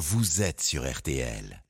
[0.00, 1.62] vous êtes sur RTL.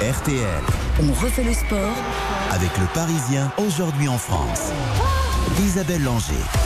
[0.00, 0.62] RTL.
[1.02, 1.94] On refait le sport
[2.50, 4.72] avec le Parisien aujourd'hui en France.
[5.60, 6.61] Isabelle Langer.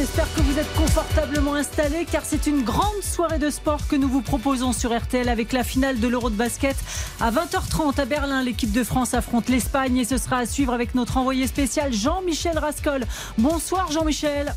[0.00, 4.08] J'espère que vous êtes confortablement installés car c'est une grande soirée de sport que nous
[4.08, 6.74] vous proposons sur RTL avec la finale de l'Euro de basket.
[7.20, 10.94] À 20h30 à Berlin, l'équipe de France affronte l'Espagne et ce sera à suivre avec
[10.94, 13.04] notre envoyé spécial Jean-Michel Rascol.
[13.36, 14.54] Bonsoir Jean-Michel.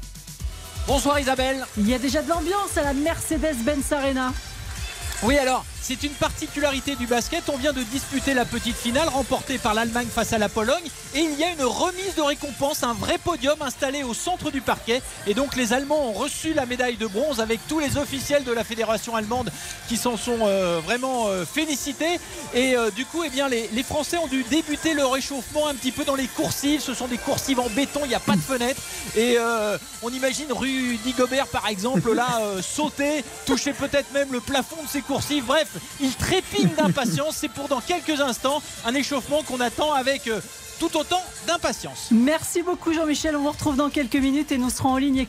[0.88, 1.66] Bonsoir Isabelle.
[1.78, 4.32] Il y a déjà de l'ambiance à la Mercedes-Benz Arena.
[5.24, 7.44] Oui alors, c'est une particularité du basket.
[7.50, 10.86] On vient de disputer la petite finale remportée par l'Allemagne face à la Pologne.
[11.14, 14.62] Et il y a une remise de récompense, un vrai podium installé au centre du
[14.62, 15.02] parquet.
[15.28, 18.54] Et donc les Allemands ont reçu la médaille de bronze avec tous les officiels de
[18.54, 19.52] la fédération allemande
[19.90, 22.18] qui s'en sont euh, vraiment euh, félicités.
[22.54, 25.92] Et euh, du coup, eh bien, les, Français ont dû débuter le réchauffement un petit
[25.92, 26.80] peu dans les coursives.
[26.80, 28.82] Ce sont des coursives en béton, il n'y a pas de fenêtre.
[29.18, 29.38] Et
[30.02, 35.02] on imagine rue Digobert par exemple là sauter, toucher peut-être même le plafond de ses
[35.02, 35.44] coursives.
[35.44, 37.38] Bref, il trépigne d'impatience.
[37.40, 40.40] C'est pour dans quelques instants un échauffement qu'on attend avec euh,
[40.80, 42.10] tout autant d'impatience.
[42.12, 43.36] Merci beaucoup Jean-Michel.
[43.36, 45.26] On vous retrouve dans quelques minutes et nous serons en ligne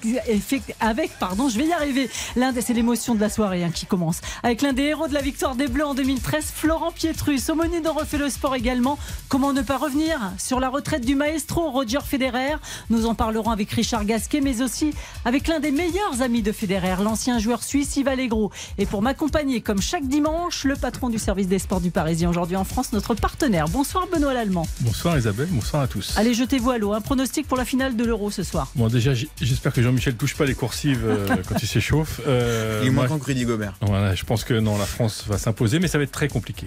[0.81, 2.11] avec, pardon, je vais y arriver.
[2.36, 4.20] L'un des, c'est l'émotion de la soirée hein, qui commence.
[4.42, 7.48] Avec l'un des héros de la victoire des Bleus en 2013, Florent Pietrus.
[7.51, 8.98] Aumônier de Refait le Sport également.
[9.28, 12.56] Comment ne pas revenir sur la retraite du maestro Roger Federer?
[12.91, 14.92] Nous en parlerons avec Richard Gasquet, mais aussi
[15.25, 18.51] avec l'un des meilleurs amis de Federer, l'ancien joueur suisse Yves Allegro.
[18.79, 22.56] Et pour m'accompagner, comme chaque dimanche, le patron du service des sports du Parisien aujourd'hui
[22.56, 23.69] en France, notre partenaire.
[23.69, 24.67] Bonsoir Benoît Lallemand.
[24.81, 26.14] Bonsoir Isabelle bonsoir à tous.
[26.16, 26.92] Allez, jetez-vous à l'eau.
[26.92, 30.36] Un pronostic pour la finale de l'Euro ce soir Bon, déjà, j'espère que Jean-Michel touche
[30.36, 32.20] pas les coursives euh, quand il s'échauffe.
[32.27, 33.74] Euh, il est moins que Rudy Gobert.
[33.80, 36.66] Voilà, je pense que non, la France va s'imposer, mais ça va être très compliqué.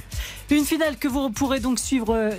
[0.50, 2.32] Une finale que vous pourrez donc suivre euh,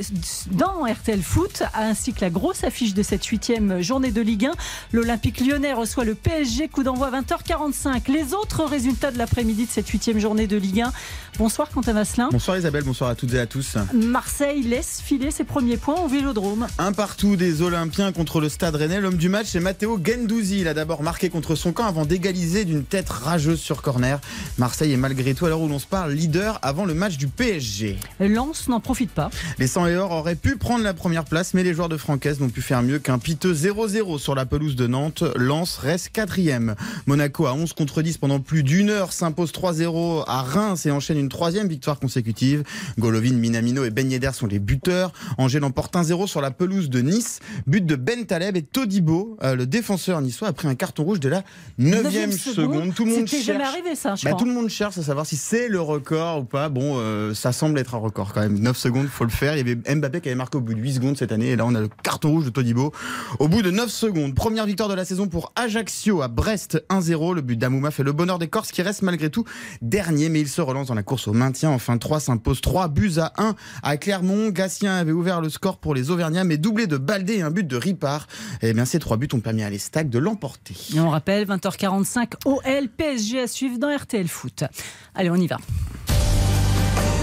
[0.51, 4.53] dans RTL Foot, ainsi que la grosse affiche de cette huitième journée de Ligue 1.
[4.93, 8.11] L'Olympique lyonnais reçoit le PSG, coup d'envoi 20h45.
[8.11, 10.93] Les autres résultats de l'après-midi de cette huitième journée de Ligue 1.
[11.39, 12.29] Bonsoir Quentin Vasselin.
[12.33, 13.77] Bonsoir Isabelle, bonsoir à toutes et à tous.
[13.95, 16.67] Marseille laisse filer ses premiers points Vélodrome.
[16.79, 19.01] Un partout des Olympiens contre le Stade Rennais.
[19.01, 20.63] L'homme du match, c'est Matteo Gendouzi.
[20.63, 24.21] Il a d'abord marqué contre son camp avant d'égaliser d'une tête rageuse sur corner.
[24.59, 27.29] Marseille est malgré tout, à l'heure où l'on se parle, leader avant le match du
[27.29, 27.99] PSG.
[28.19, 29.31] Lens n'en profite pas.
[29.61, 32.41] Les 100 et or auraient pu prendre la première place, mais les joueurs de Francaise
[32.41, 35.23] n'ont pu faire mieux qu'un piteux 0-0 sur la pelouse de Nantes.
[35.37, 36.75] Lens reste quatrième.
[37.07, 41.19] Monaco à 11 contre 10 pendant plus d'une heure s'impose 3-0 à Reims et enchaîne
[41.19, 42.65] une troisième victoire consécutive.
[42.99, 45.13] Golovin, Minamino et Ben Yedder sont les buteurs.
[45.37, 47.41] Angers l'emporte 1-0 sur la pelouse de Nice.
[47.67, 51.21] But de Ben Taleb et Todibo, euh, le défenseur niçois, a pris un carton rouge
[51.21, 51.43] de la
[51.79, 52.95] 9 seconde.
[52.95, 53.45] Tout le monde cherche.
[53.45, 56.41] jamais arrivé ça, je bah, Tout le monde cherche à savoir si c'est le record
[56.41, 56.69] ou pas.
[56.69, 58.59] Bon, euh, ça semble être un record quand même.
[58.59, 59.57] 9 secondes, faut le faire.
[59.57, 61.57] Il y avait Mbappé qui avait marqué au bout de 8 secondes cette année et
[61.57, 62.93] là on a le carton rouge de Todibo
[63.39, 64.35] au bout de 9 secondes.
[64.35, 67.35] Première victoire de la saison pour Ajaccio à Brest 1-0.
[67.35, 69.45] Le but d'Amouma fait le bonheur des Corses qui restent malgré tout
[69.83, 71.71] dernier mais il se relance dans la course au maintien.
[71.71, 74.49] Enfin 3 s'impose 3 buts à 1 à Clermont.
[74.51, 77.67] Gatien avait ouvert le score pour les Auvergnats mais doublé de Baldé et un but
[77.67, 78.27] de Ripard.
[78.63, 80.75] Et eh bien ces trois buts ont permis à l'Estac de l'emporter.
[80.97, 84.65] on rappelle 20h45 OL PSG à suivre dans RTL Foot.
[85.15, 85.59] Allez, on y va.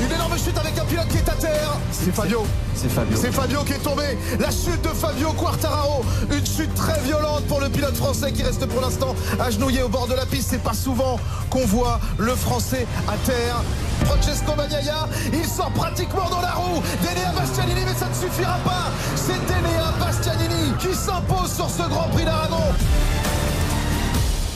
[0.06, 1.78] Une énorme chute avec un pilote qui est à terre.
[1.92, 2.46] C'est Fabio.
[2.76, 3.18] C'est Fabio.
[3.20, 4.18] C'est Fabio qui est tombé.
[4.40, 6.04] La chute de Fabio Quartararo.
[6.32, 10.06] Une chute très violente pour le pilote français qui reste pour l'instant agenouillé au bord
[10.06, 10.50] de la piste.
[10.52, 13.64] C'est pas souvent qu'on voit le français à terre.
[14.06, 18.92] Francesco Bagnaia, il sort pratiquement dans la roue d'Enea Bastianini, mais ça ne suffira pas.
[19.16, 22.62] C'est Enea Bastianini qui s'impose sur ce Grand Prix d'Aragon.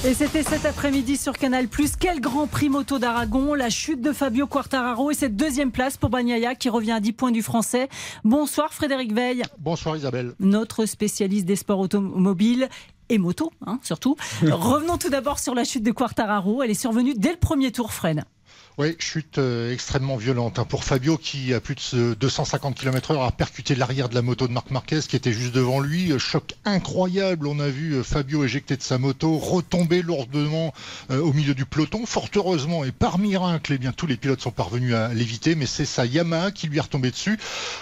[0.05, 1.67] Et c'était cet après-midi sur Canal+.
[1.99, 6.09] Quel grand prix moto d'Aragon, la chute de Fabio Quartararo et cette deuxième place pour
[6.09, 7.89] Bagnaia qui revient à 10 points du français.
[8.23, 9.43] Bonsoir Frédéric Veil.
[9.59, 10.35] Bonsoir Isabelle.
[10.39, 12.69] Notre spécialiste des sports automobiles
[13.09, 14.15] et moto, hein, surtout.
[14.41, 16.63] Revenons tout d'abord sur la chute de Quartararo.
[16.63, 18.23] Elle est survenue dès le premier tour, Fred.
[18.79, 20.63] Oui, chute euh, extrêmement violente hein.
[20.63, 24.53] pour Fabio qui, à plus de 250 km/h, a percuté l'arrière de la moto de
[24.53, 26.13] Marc Marquez qui était juste devant lui.
[26.13, 27.47] Euh, choc incroyable.
[27.47, 30.73] On a vu euh, Fabio éjecté de sa moto, retomber lourdement
[31.09, 32.05] au milieu du peloton.
[32.05, 35.65] Fort heureusement et par miracle, eh bien, tous les pilotes sont parvenus à l'éviter, mais
[35.65, 37.37] c'est sa Yamaha qui lui est retombée dessus.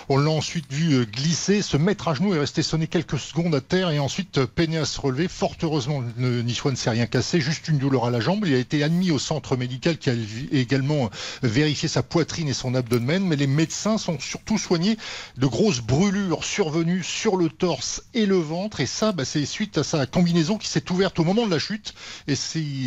[0.09, 3.61] On l'a ensuite vu glisser, se mettre à genoux et rester sonner quelques secondes à
[3.61, 5.27] terre et ensuite peiner à se relever.
[5.27, 8.45] Fort heureusement, Niçois ne s'est rien cassé, juste une douleur à la jambe.
[8.47, 10.13] Il a été admis au centre médical qui a
[10.51, 11.09] également également
[11.43, 14.97] vérifié sa poitrine et son abdomen, mais les médecins sont surtout soignés
[15.37, 18.79] de grosses brûlures survenues sur le torse et le ventre.
[18.79, 21.59] Et ça, bah, c'est suite à sa combinaison qui s'est ouverte au moment de la
[21.59, 21.93] chute.
[22.27, 22.35] Et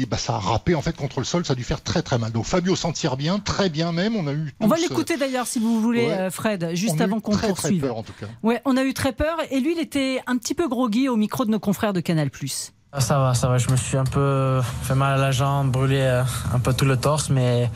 [0.06, 1.44] bah, ça a râpé en fait contre le sol.
[1.44, 2.32] Ça a dû faire très très mal.
[2.32, 4.16] Donc Fabio s'en tire bien, très bien même.
[4.16, 4.54] On a eu.
[4.60, 7.80] On va l'écouter d'ailleurs si vous voulez, euh, Fred, juste avant qu'on poursuive.
[7.80, 8.26] Très peur, en tout cas.
[8.42, 9.38] Ouais, on a eu très peur.
[9.50, 12.30] Et lui, il était un petit peu groggy au micro de nos confrères de Canal+.
[12.92, 13.58] Ah, ça va, ça va.
[13.58, 16.84] Je me suis un peu fait mal à la jambe, brûlé euh, un peu tout
[16.84, 17.70] le torse, mais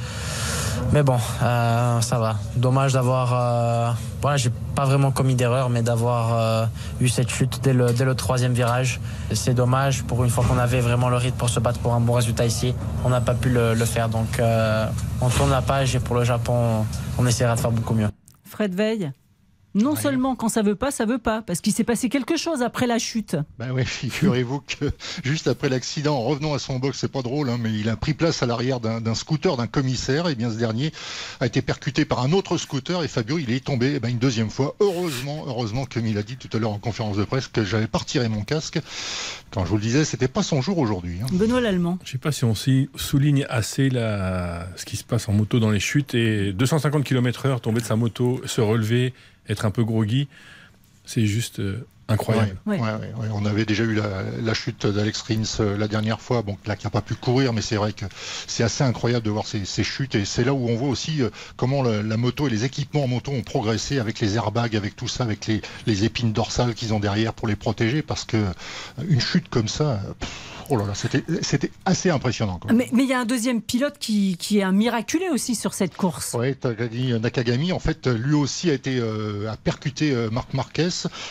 [0.92, 2.34] mais bon, euh, ça va.
[2.56, 6.68] Dommage d'avoir, euh, voilà, j'ai pas vraiment commis d'erreur, mais d'avoir
[7.00, 9.00] eu cette chute dès le, dès le troisième virage.
[9.32, 10.02] C'est dommage.
[10.02, 12.44] Pour une fois qu'on avait vraiment le rythme pour se battre pour un bon résultat
[12.44, 12.74] ici,
[13.04, 14.08] on n'a pas pu le, le faire.
[14.08, 14.40] Donc,
[15.20, 16.84] on tourne la page et pour le Japon,
[17.18, 18.08] on essaiera de faire beaucoup mieux.
[18.44, 19.12] Fred Veil
[19.74, 22.62] non seulement quand ça veut pas, ça veut pas, parce qu'il s'est passé quelque chose
[22.62, 23.36] après la chute.
[23.58, 24.90] Ben oui, figurez-vous que
[25.24, 27.96] juste après l'accident, en revenant à son box, c'est pas drôle, hein, mais il a
[27.96, 30.92] pris place à l'arrière d'un scooter d'un commissaire, et bien ce dernier
[31.40, 34.18] a été percuté par un autre scooter, et Fabio, il est tombé eh ben, une
[34.18, 34.76] deuxième fois.
[34.80, 37.86] Heureusement, heureusement, comme il a dit tout à l'heure en conférence de presse, que j'avais
[37.86, 38.80] pas retiré mon casque.
[39.50, 41.18] Quand je vous le disais, c'était pas son jour aujourd'hui.
[41.22, 41.26] Hein.
[41.32, 41.98] Benoît Lallemand.
[42.04, 44.68] Je sais pas si on souligne assez la...
[44.76, 47.96] ce qui se passe en moto dans les chutes, et 250 km/h, tomber de sa
[47.96, 49.12] moto, se relever
[49.48, 50.28] être un peu groggy,
[51.04, 52.56] c'est juste euh, incroyable.
[52.66, 56.86] on avait déjà eu la, chute d'Alex Rins euh, la dernière fois, bon, là qui
[56.86, 58.06] n'a pas pu courir, mais c'est vrai que
[58.46, 61.30] c'est assez incroyable de voir ces, chutes et c'est là où on voit aussi euh,
[61.56, 65.08] comment la, moto et les équipements en moto ont progressé avec les airbags, avec tout
[65.08, 68.44] ça, avec les, épines dorsales qu'ils ont derrière pour les protéger, parce que
[69.08, 70.00] une chute comme ça.
[70.70, 72.60] Oh là là, c'était assez impressionnant.
[72.72, 75.96] Mais il y a un deuxième pilote qui, qui, est un miraculé aussi sur cette
[75.96, 76.36] course.
[76.38, 76.54] Oui,
[77.20, 80.88] Nakagami, en fait, lui aussi a été euh, a percuté euh, Marc Marquez.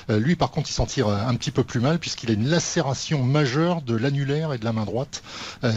[0.10, 2.48] Euh, lui, par contre, il s'en tire un petit peu plus mal puisqu'il a une
[2.48, 5.24] lacération majeure de l'annulaire et de la main droite.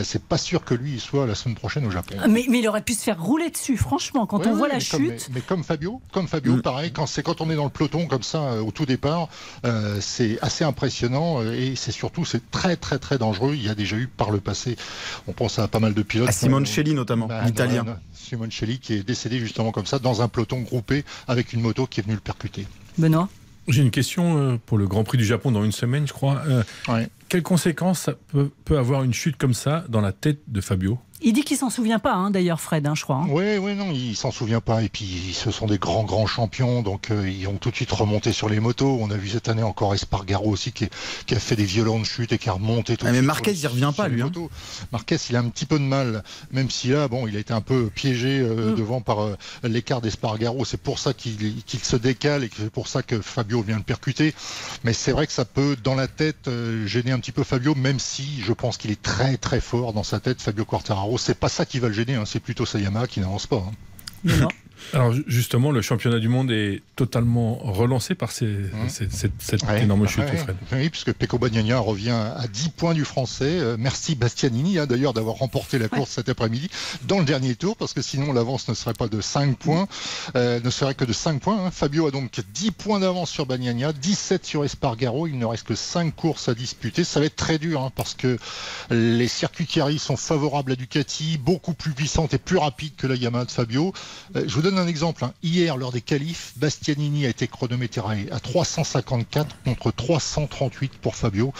[0.02, 2.16] C'est pas sûr que lui il soit la semaine prochaine au Japon.
[2.28, 5.28] Mais, mais il aurait pu se faire rouler dessus, franchement, quand on voit la chute.
[5.32, 6.62] mais, comme Fabio, comme Fabio, mm.
[6.62, 9.28] pareil, quand c'est quand on est dans le peloton comme ça au tout départ,
[10.00, 13.96] c'est assez impressionnant et c'est surtout c'est très très très dangereux il y a déjà
[13.96, 14.76] eu par le passé.
[15.26, 16.28] On pense à pas mal de pilotes.
[16.28, 17.84] À Simone Schelli notamment, bah, l'italien.
[18.14, 21.86] Simone Schelli qui est décédé justement comme ça dans un peloton groupé avec une moto
[21.86, 22.66] qui est venue le percuter.
[22.98, 23.28] Benoît
[23.68, 26.42] j'ai une question euh, pour le Grand Prix du Japon dans une semaine, je crois.
[26.46, 26.62] Euh,
[27.28, 30.98] quelles conséquences peut, avoir une chute comme ça dans la tête de Fabio?
[31.22, 33.24] Il dit qu'il s'en souvient pas, hein, d'ailleurs, Fred, hein, je crois.
[33.28, 33.58] Oui, hein.
[33.62, 34.82] oui, non, il s'en souvient pas.
[34.82, 37.90] Et puis, ce sont des grands, grands champions, donc euh, ils ont tout de suite
[37.92, 38.98] remonté sur les motos.
[39.00, 42.38] On a vu cette année encore Espargaro aussi qui, a fait des violentes chutes et
[42.38, 44.22] qui a remonté tout ah, Mais Marquez, il revient pas, lui.
[44.92, 46.22] Marquez, il a un petit peu de mal,
[46.52, 48.74] même si là, bon, il a été un peu piégé euh, mm.
[48.76, 50.64] devant par euh, l'écart d'Espargaro.
[50.64, 54.34] C'est pour ça qu'il se décale et c'est pour ça que Fabio vient le percuter.
[54.84, 56.50] Mais c'est vrai que ça peut, dans la tête,
[56.84, 60.02] gêner un petit peu Fabio, même si je pense qu'il est très, très fort dans
[60.02, 62.24] sa tête, Fabio Quartararo c'est pas ça qui va le gêner, hein.
[62.26, 63.64] c'est plutôt Sayama qui n'avance pas.
[64.26, 64.48] Hein.
[64.92, 68.88] Alors justement, le championnat du monde est totalement relancé par ces, mmh.
[69.40, 70.56] cette, énorme chute, Fred.
[70.72, 73.58] Oui, puisque Pecco Bagnaia revient à 10 points du Français.
[73.58, 76.70] Euh, merci Bastianini hein, d'ailleurs d'avoir remporté la course cet après-midi
[77.04, 79.88] dans le dernier tour, parce que sinon l'avance ne serait pas de 5 points,
[80.36, 81.66] euh, ne serait que de 5 points.
[81.66, 81.70] Hein.
[81.70, 85.26] Fabio a donc 10 points d'avance sur Bagnaia, 17 sur Espargaro.
[85.26, 87.04] Il ne reste que 5 courses à disputer.
[87.04, 88.38] Ça va être très dur, hein, parce que
[88.90, 93.06] les circuits qui arrivent sont favorables à Ducati, beaucoup plus puissantes et plus rapides que
[93.06, 93.92] la Yamaha de Fabio.
[94.34, 95.24] Euh, je vous donne un exemple.
[95.24, 95.32] Hein.
[95.44, 101.52] Hier, lors des qualifs, Bastianini a été chronométré à 354 contre 338 pour Fabio.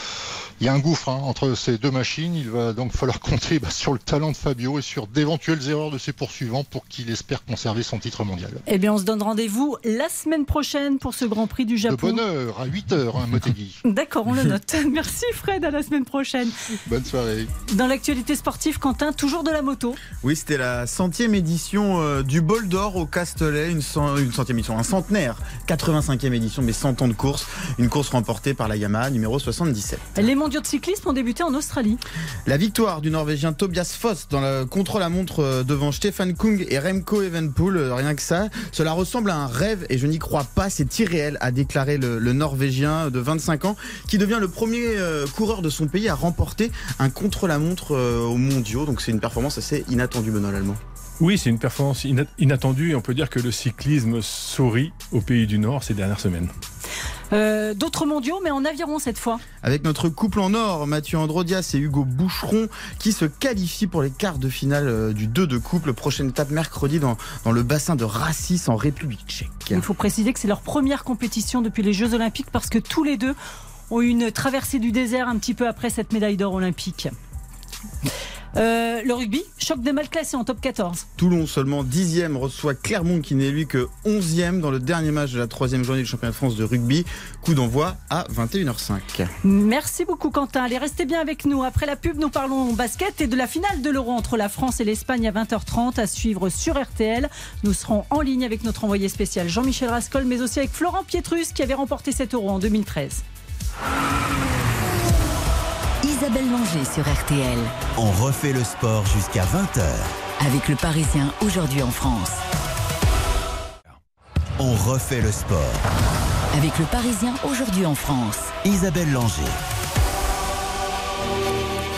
[0.60, 2.34] Il y a un gouffre hein, entre ces deux machines.
[2.34, 5.92] Il va donc falloir compter bah, sur le talent de Fabio et sur d'éventuelles erreurs
[5.92, 8.50] de ses poursuivants pour qu'il espère conserver son titre mondial.
[8.66, 11.94] Eh bien, on se donne rendez-vous la semaine prochaine pour ce Grand Prix du Japon.
[11.94, 13.76] De bonne heure, à 8 heures, hein, Motegi.
[13.84, 14.74] D'accord, on le note.
[14.92, 16.48] Merci Fred, à la semaine prochaine.
[16.88, 17.46] Bonne soirée.
[17.74, 19.94] Dans l'actualité sportive, Quentin, toujours de la moto.
[20.24, 23.82] Oui, c'était la centième édition euh, du Bol d'Or au Castellet, une,
[24.18, 25.36] une centième édition, un centenaire,
[25.68, 27.46] 85e édition, mais 100 ans de course.
[27.78, 29.98] Une course remportée par la Yamaha numéro 77.
[30.18, 31.98] Les mondiaux de cyclisme ont débuté en Australie.
[32.46, 37.22] La victoire du Norvégien Tobias Foss dans le contre-la-montre euh, devant Stefan Kung et Remco
[37.22, 38.48] Evenpool, euh, rien que ça.
[38.72, 42.18] Cela ressemble à un rêve et je n'y crois pas, c'est irréel, a déclaré le,
[42.32, 43.76] Norvégien de 25 ans,
[44.08, 48.84] qui devient le premier euh, coureur de son pays à remporter un contre-la-montre aux mondiaux.
[48.84, 50.76] Donc c'est une performance assez inattendue, Benoît Allemand.
[51.20, 52.06] Oui, c'est une performance
[52.38, 56.20] inattendue et on peut dire que le cyclisme sourit au pays du Nord ces dernières
[56.20, 56.48] semaines.
[57.32, 59.40] Euh, d'autres mondiaux, mais en aviron cette fois.
[59.62, 62.68] Avec notre couple en or, Mathieu Androdias et Hugo Boucheron,
[62.98, 65.94] qui se qualifient pour les quarts de finale euh, du 2 de couple.
[65.94, 69.48] Prochaine étape mercredi dans, dans le bassin de Rassis en République tchèque.
[69.70, 73.02] Il faut préciser que c'est leur première compétition depuis les Jeux Olympiques parce que tous
[73.04, 73.34] les deux
[73.90, 77.08] ont eu une traversée du désert un petit peu après cette médaille d'or olympique.
[78.56, 81.06] Euh, le rugby, choc des mal classés en top 14.
[81.16, 85.38] Toulon seulement 10e reçoit Clermont qui n'est lui que 11e dans le dernier match de
[85.38, 87.04] la troisième journée du championnat de France de rugby.
[87.42, 89.26] Coup d'envoi à 21h05.
[89.44, 90.64] Merci beaucoup Quentin.
[90.64, 91.62] Allez, restez bien avec nous.
[91.62, 94.80] Après la pub, nous parlons basket et de la finale de l'Euro entre la France
[94.80, 97.28] et l'Espagne à 20h30 à suivre sur RTL.
[97.64, 101.52] Nous serons en ligne avec notre envoyé spécial Jean-Michel Rascol, mais aussi avec Florent Pietrus
[101.52, 103.22] qui avait remporté cet Euro en 2013.
[106.16, 107.58] Isabelle Langer sur RTL.
[107.98, 109.82] On refait le sport jusqu'à 20h.
[110.46, 112.30] Avec le Parisien aujourd'hui en France.
[114.58, 115.58] On refait le sport.
[116.56, 118.38] Avec le Parisien aujourd'hui en France.
[118.64, 119.42] Isabelle Langer.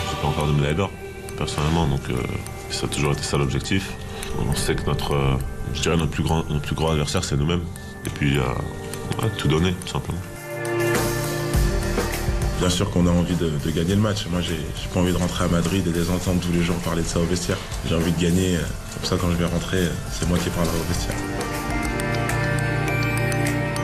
[0.09, 0.91] J'ai pas encore de médaille d'or,
[1.37, 2.15] personnellement, donc euh,
[2.71, 3.93] ça a toujours été ça l'objectif.
[4.37, 5.37] On sait que notre, euh,
[5.73, 7.63] je dirais notre plus grand, notre plus grand adversaire, c'est nous-mêmes.
[8.05, 8.41] Et puis, euh,
[9.21, 10.19] ouais, tout donner, tout simplement.
[12.59, 14.25] Bien sûr qu'on a envie de, gagner le match.
[14.29, 14.59] Moi, j'ai
[14.93, 17.19] pas envie de rentrer à Madrid et les entendre tous les jours parler de ça
[17.19, 17.57] au vestiaire.
[17.87, 18.57] J'ai envie de gagner.
[18.95, 21.15] Comme ça, quand je vais rentrer, c'est moi qui parlerai au vestiaire.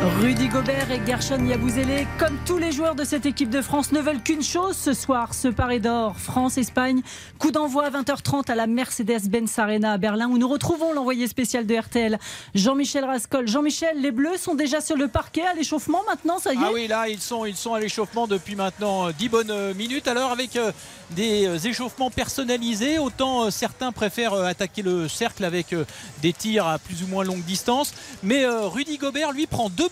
[0.05, 3.99] Rudy Gobert et Gershon Yabouzélé, comme tous les joueurs de cette équipe de France, ne
[3.99, 6.15] veulent qu'une chose ce soir, se parer d'or.
[6.19, 7.01] France-Espagne,
[7.39, 11.65] coup d'envoi à 20h30 à la Mercedes-Benz Arena à Berlin, où nous retrouvons l'envoyé spécial
[11.65, 12.19] de RTL,
[12.53, 13.47] Jean-Michel Rascol.
[13.47, 16.69] Jean-Michel, les Bleus sont déjà sur le parquet à l'échauffement maintenant, ça y est Ah
[16.71, 20.07] oui, là, ils sont, ils sont à l'échauffement depuis maintenant euh, 10 bonnes euh, minutes.
[20.07, 20.71] Alors, avec euh,
[21.11, 25.83] des euh, échauffements personnalisés, autant euh, certains préfèrent euh, attaquer le cercle avec euh,
[26.21, 27.93] des tirs à plus ou moins longue distance.
[28.21, 29.87] Mais euh, Rudy Gobert, lui, prend deux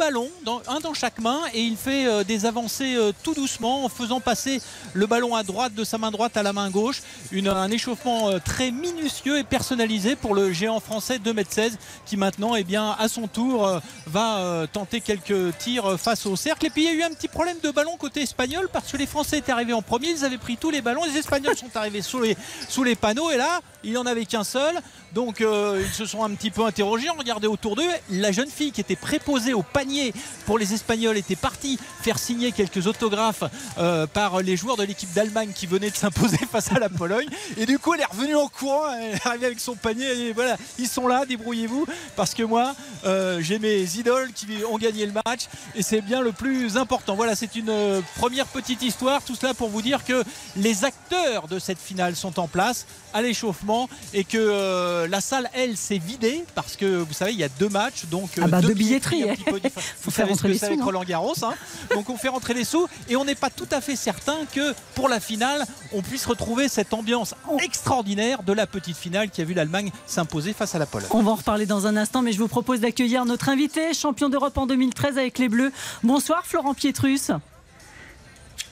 [0.68, 4.20] un dans chaque main, et il fait euh, des avancées euh, tout doucement en faisant
[4.20, 4.62] passer
[4.94, 7.02] le ballon à droite de sa main droite à la main gauche.
[7.34, 11.74] Un échauffement euh, très minutieux et personnalisé pour le géant français 2m16
[12.06, 13.70] qui maintenant, eh bien, à son tour,
[14.08, 16.66] va tenter quelques tirs face au cercle.
[16.66, 18.98] Et puis il y a eu un petit problème de ballon côté espagnol parce que
[18.98, 21.76] les Français étaient arrivés en premier, ils avaient pris tous les ballons, les Espagnols sont
[21.76, 24.76] arrivés sous les, panneaux et là, il n'y en avait qu'un seul.
[25.14, 27.84] Donc ils se sont un petit peu interrogés, ont regardé autour d'eux.
[28.10, 29.93] La jeune fille qui était préposée au panier
[30.46, 33.44] pour les Espagnols était partie faire signer quelques autographes
[33.78, 37.28] euh, par les joueurs de l'équipe d'Allemagne qui venaient de s'imposer face à la Pologne.
[37.58, 40.06] Et du coup, elle est revenue en courant, elle est arrivée avec son panier.
[40.06, 41.86] Et voilà, ils sont là, débrouillez-vous,
[42.16, 45.44] parce que moi, euh, j'ai mes idoles qui ont gagné le match
[45.76, 47.16] et c'est bien le plus important.
[47.16, 49.22] Voilà, c'est une euh, première petite histoire.
[49.24, 50.24] Tout cela pour vous dire que
[50.56, 55.50] les acteurs de cette finale sont en place à l'échauffement et que euh, la salle,
[55.54, 58.62] elle, s'est vidée parce que vous savez, il y a deux matchs, donc Ah bah,
[58.62, 59.24] deux de billetterie,
[59.82, 59.96] différents.
[59.98, 61.54] Faut Vous faire rentrer que les c'est sous, avec non Roland Garros, hein.
[61.94, 64.74] donc on fait rentrer les sous et on n'est pas tout à fait certain que
[64.96, 69.46] pour la finale, on puisse retrouver cette ambiance extraordinaire de la petite finale qui a
[69.46, 71.10] vu l'Allemagne s'imposer face à la Pologne.
[71.12, 74.30] On va en reparler dans un instant, mais je vous propose d'accueillir notre invité, champion
[74.30, 75.72] d'Europe en 2013 avec les Bleus.
[76.04, 77.32] Bonsoir Florent Pietrus.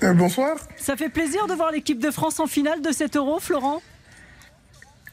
[0.03, 0.58] Euh, bonsoir.
[0.77, 3.81] Ça fait plaisir de voir l'équipe de France en finale de cet Euro, Florent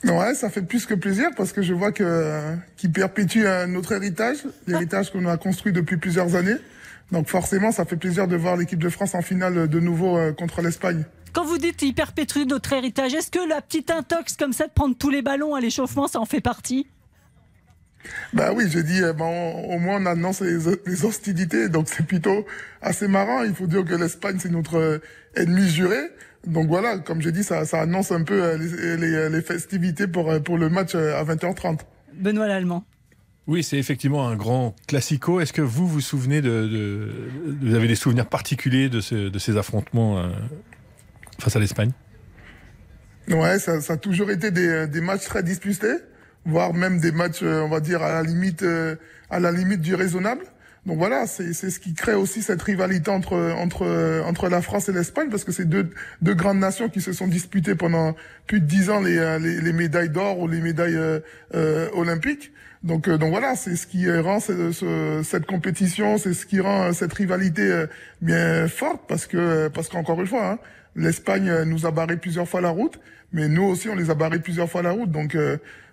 [0.05, 2.41] Ouais, ça fait plus que plaisir parce que je vois que
[2.77, 6.57] qu'il perpétue notre héritage, l'héritage qu'on a construit depuis plusieurs années.
[7.11, 10.33] Donc forcément, ça fait plaisir de voir l'équipe de France en finale de nouveau euh,
[10.33, 11.05] contre l'Espagne.
[11.33, 14.73] Quand vous dites il perpétue notre héritage, est-ce que la petite intox comme ça de
[14.73, 16.87] prendre tous les ballons à l'échauffement, ça en fait partie?
[18.33, 22.07] Bah oui, j'ai dit, euh, bon, au moins on annonce les, les hostilités, donc c'est
[22.07, 22.47] plutôt
[22.81, 23.43] assez marrant.
[23.43, 25.01] Il faut dire que l'Espagne c'est notre
[25.35, 25.99] ennemi juré.
[26.47, 30.07] Donc voilà, comme j'ai dit, ça, ça annonce un peu euh, les, les, les festivités
[30.07, 31.81] pour, euh, pour le match euh, à 20h30.
[32.15, 32.85] Benoît Lallemand.
[33.49, 35.41] Oui, c'est effectivement un grand classico.
[35.41, 37.11] Est-ce que vous vous souvenez de, de-
[37.63, 40.29] Vous avez des souvenirs particuliers de, ce- de ces affrontements euh,
[41.41, 41.91] face à l'Espagne?
[43.29, 45.97] Ouais, ça, ça a toujours été des, des matchs très disputés,
[46.49, 48.97] voire même des matchs, euh, on va dire, à la limite, euh,
[49.31, 50.43] à la limite du raisonnable.
[50.87, 53.85] Donc voilà, c'est ce qui crée aussi cette rivalité entre entre
[54.25, 55.91] entre la France et l'Espagne parce que c'est deux
[56.23, 58.15] deux grandes nations qui se sont disputées pendant
[58.47, 60.97] plus de dix ans les euh, les, les médailles d'or ou les médailles
[61.55, 62.53] euh, olympiques.
[62.83, 66.61] Donc euh, donc voilà, c'est ce qui rend ce- ce- cette compétition, c'est ce qui
[66.61, 67.85] rend cette rivalité
[68.23, 70.59] bien forte parce que parce qu'encore une fois, hein,
[70.97, 72.99] l'Espagne nous a barré plusieurs fois la route,
[73.33, 75.11] mais nous aussi on les a barrés plusieurs fois la route.
[75.11, 75.37] Donc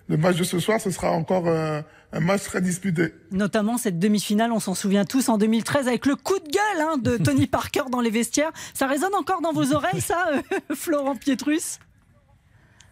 [0.08, 1.80] le match de ce soir, ce sera encore euh,
[2.12, 3.12] un match très disputé.
[3.30, 6.98] Notamment cette demi-finale, on s'en souvient tous en 2013 avec le coup de gueule hein,
[6.98, 8.52] de Tony Parker dans les vestiaires.
[8.74, 10.40] Ça résonne encore dans vos oreilles, ça, euh,
[10.74, 11.78] Florent Pietrus?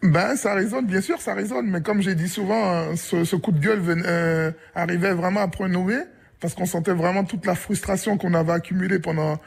[0.03, 1.67] Ben, ça résonne, bien sûr, ça résonne.
[1.67, 5.41] Mais comme j'ai dit souvent, euh, ce, ce coup de gueule venait, euh, arrivait vraiment
[5.41, 5.99] après Noé,
[6.45, 9.39] parce qu'on sentait vraiment toute la frustration qu'on avait accumulée pendant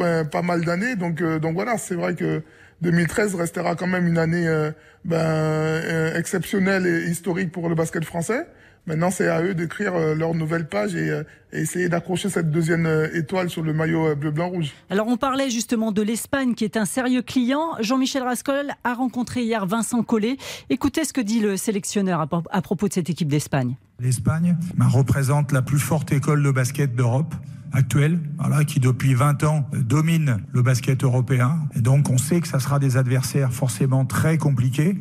[0.00, 0.96] euh, pas mal d'années.
[0.96, 2.42] Donc euh, donc voilà, c'est vrai que
[2.82, 4.72] 2013 restera quand même une année euh,
[5.04, 8.44] ben, exceptionnelle et historique pour le basket français.
[8.86, 12.52] Maintenant, c'est à eux d'écrire euh, leur nouvelle page et, euh, et essayer d'accrocher cette
[12.52, 14.72] deuxième euh, étoile sur le maillot bleu-blanc-rouge.
[14.90, 17.72] Alors on parlait justement de l'Espagne qui est un sérieux client.
[17.80, 20.36] Jean-Michel Rascol a rencontré hier Vincent Collet.
[20.70, 23.74] Écoutez ce que dit le sélectionneur à, à propos de cette équipe d'Espagne.
[23.98, 27.34] L'Espagne bah, représente la plus forte école de basket d'Europe
[27.72, 31.58] actuelle, voilà, qui depuis 20 ans domine le basket européen.
[31.74, 34.96] Et donc on sait que ça sera des adversaires forcément très compliqués,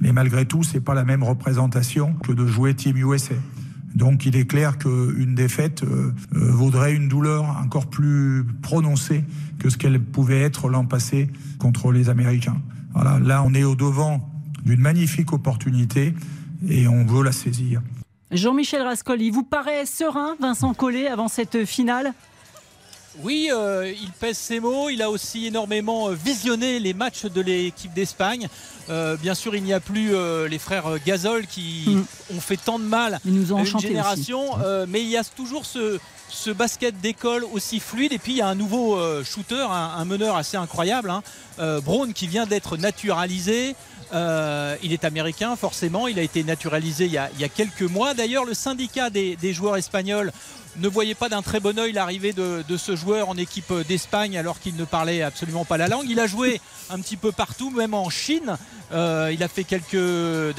[0.00, 3.34] mais malgré tout, c'est pas la même représentation que de jouer Team USA.
[3.94, 9.24] Donc il est clair qu'une défaite euh, euh, vaudrait une douleur encore plus prononcée
[9.58, 11.28] que ce qu'elle pouvait être l'an passé
[11.58, 12.60] contre les Américains.
[12.94, 14.28] Là on est au devant
[14.64, 16.14] d'une magnifique opportunité
[16.68, 17.80] et on veut la saisir.
[18.30, 22.12] Jean-Michel Rascol, il vous paraît serein, Vincent Collet, avant cette finale?
[23.22, 24.88] Oui, euh, il pèse ses mots.
[24.90, 28.48] Il a aussi énormément euh, visionné les matchs de l'équipe d'Espagne.
[28.90, 32.36] Euh, bien sûr, il n'y a plus euh, les frères Gazol qui Mm.
[32.36, 34.42] ont fait tant de mal Ils nous ont à une génération.
[34.88, 35.98] Mais il y a toujours ce,
[36.28, 38.12] ce basket d'école aussi fluide.
[38.12, 41.22] Et puis, il y a un nouveau shooter, un, un meneur assez incroyable, hein,
[41.82, 43.74] Braun, qui vient d'être naturalisé.
[44.12, 46.08] Euh, il est américain, forcément.
[46.08, 48.14] Il a été naturalisé il y a, quelques mois.
[48.14, 50.32] D'ailleurs, le syndicat des, joueurs espagnols
[50.76, 54.60] ne voyait pas d'un très bon œil l'arrivée de, ce joueur en équipe d'Espagne alors
[54.60, 56.06] qu'il ne parlait absolument pas la langue.
[56.08, 56.60] Il a joué
[56.90, 58.56] un petit peu partout, même en Chine.
[58.92, 60.52] Euh, il a fait quelques, euh,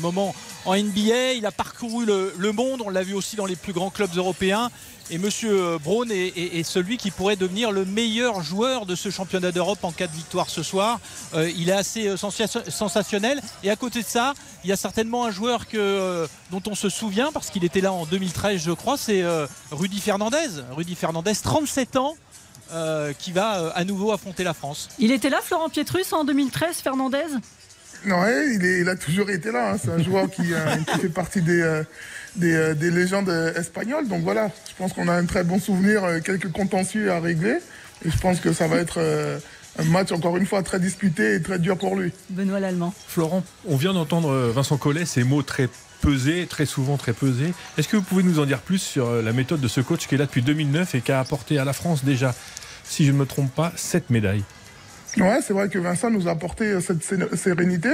[0.00, 0.34] moments
[0.64, 1.32] en NBA.
[1.34, 2.82] Il a parcouru le monde.
[2.84, 4.70] On l'a vu aussi dans les plus grands clubs européens.
[5.08, 9.08] Et Monsieur Braun est, est- est celui qui pourrait devenir le meilleur joueur de ce
[9.10, 10.98] championnat d'Europe en cas de victoire ce soir.
[11.34, 13.40] Euh, il est assez euh, sensa- sensationnel.
[13.62, 14.34] Et à côté de ça,
[14.64, 17.80] il y a certainement un joueur que, euh, dont on se souvient parce qu'il était
[17.80, 18.96] là en 2013, je crois.
[18.96, 20.48] C'est euh, Rudy Fernandez.
[20.72, 22.16] Rudy Fernandez, 37 ans.
[22.72, 24.88] euh, qui va euh, à nouveau affronter la France.
[24.98, 27.22] Il était là, Florent Pietrus, en 2013, Fernandez?
[28.04, 29.70] Ouais, il, est- il a toujours été là.
[29.74, 29.78] hein.
[29.80, 31.84] C'est un joueur qui, euh, qui fait partie des, euh,
[32.36, 34.08] des, euh, des légendes euh, espagnoles.
[34.08, 37.58] Donc voilà, je pense qu'on a un très bon souvenir, euh, quelques contentieux à régler.
[38.04, 39.00] Et je pense que ça va être
[39.78, 42.12] un match, encore une fois, très disputé et très dur pour lui.
[42.30, 42.92] Benoît Lallemand.
[43.08, 45.68] Florent, on vient d'entendre Vincent Collet, ces mots très
[46.02, 47.54] pesés, très souvent très pesés.
[47.78, 50.14] Est-ce que vous pouvez nous en dire plus sur la méthode de ce coach qui
[50.14, 52.34] est là depuis 2009 et qui a apporté à la France déjà,
[52.84, 54.44] si je ne me trompe pas, 7 médailles?
[55.16, 57.88] Ouais, c'est vrai que Vincent nous a apporté cette sé- sérénité,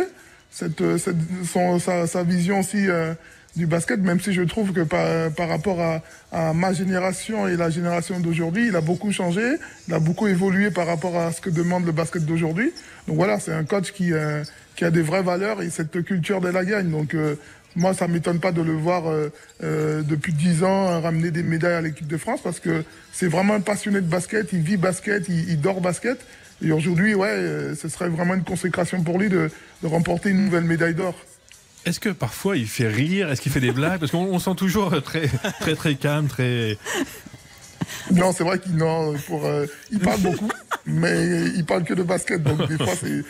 [0.51, 1.17] cette, cette-
[1.51, 3.15] son- sa, sa vision aussi euh,
[3.57, 7.57] du basket, même si je trouve que par, par rapport à, à ma génération et
[7.57, 9.43] la génération d'aujourd'hui, il a beaucoup changé,
[9.89, 12.73] il a beaucoup évolué par rapport à ce que demande le basket d'aujourd'hui.
[13.07, 14.43] Donc voilà, c'est un coach qui, euh,
[14.77, 16.91] qui a des vraies valeurs et cette culture de la gagne.
[16.91, 17.37] Donc euh,
[17.75, 21.75] moi, ça m'étonne pas de le voir euh, euh, depuis 10 ans ramener des médailles
[21.75, 25.29] à l'équipe de France parce que c'est vraiment un passionné de basket, il vit basket,
[25.29, 26.19] il, il dort basket.
[26.65, 29.51] Et aujourd'hui, ouais, euh, ce serait vraiment une consécration pour lui de,
[29.83, 31.15] de remporter une nouvelle médaille d'or.
[31.85, 33.31] Est-ce que parfois il fait rire?
[33.31, 33.99] Est-ce qu'il fait des blagues?
[34.01, 35.29] Parce qu'on on sent toujours très,
[35.61, 36.79] très, très calme, très.
[38.13, 39.67] Non, c'est vrai qu'il euh,
[40.03, 40.51] parle beaucoup,
[40.87, 43.25] mais il parle que de basket, donc des fois c'est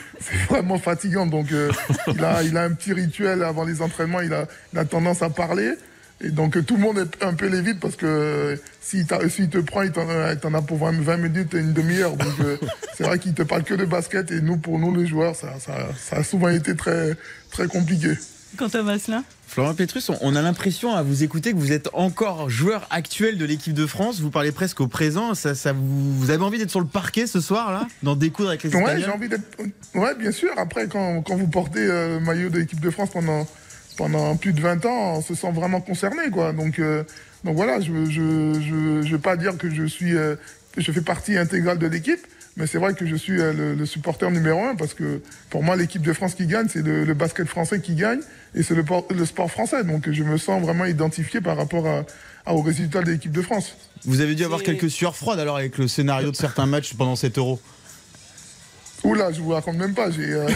[0.49, 1.27] vraiment fatigant.
[1.27, 1.71] Donc euh,
[2.07, 5.75] il a un petit rituel avant les entraînements, il a tendance à parler.
[6.25, 9.59] Et donc euh, tout le monde est un peu l'évite parce que euh, s'il te
[9.59, 10.07] prend, il t'en
[10.41, 12.17] t'en a pour 20, 20 minutes et une demi-heure.
[12.17, 12.57] Donc euh,
[12.95, 15.59] c'est vrai qu'il te parle que de basket et nous, pour nous les joueurs, ça,
[15.59, 17.17] ça, ça a souvent été très,
[17.51, 18.11] très compliqué.
[18.57, 22.87] Quentin Vasselin Florent Petrus, on- a l'impression à vous écouter que vous êtes encore joueur
[22.91, 24.21] actuel de l'équipe de France.
[24.21, 25.35] Vous parlez presque au présent.
[25.35, 28.49] Ça, ça vous, vous avez envie d'être sur le parquet ce soir là, d'en découdre
[28.49, 29.43] avec les Ouais, Espagnols j'ai envie d'être.
[29.95, 30.51] Ouais, bien sûr.
[30.57, 33.47] Après, quand, quand vous portez euh, le maillot de l'équipe de France pendant,
[33.99, 36.53] pendant plus de 20 ans, on se sent vraiment concerné, quoi.
[36.55, 37.05] Donc, euh,
[37.45, 40.17] donc voilà, je ne je, je, je veux pas dire que je suis.
[40.17, 40.37] euh,
[40.79, 43.87] je fais partie intégrale de l'équipe, mais c'est vrai que je suis euh, le, le
[43.87, 47.15] supporter numéro un parce que pour moi, l'équipe de France qui gagne, c'est le, le
[47.15, 48.21] basket français qui gagne
[48.55, 49.85] et c'est le, por- le sport français.
[49.85, 52.05] Donc, je me sens vraiment identifié par rapport à,
[52.45, 53.75] à- aux résultats de l'équipe de France.
[54.05, 57.17] Vous avez dû avoir quelques sueurs froides alors avec le scénario de certains matchs pendant
[57.17, 57.61] cet euro.
[59.05, 60.11] Oula, je vous raconte même pas.
[60.11, 60.49] J'ai euh,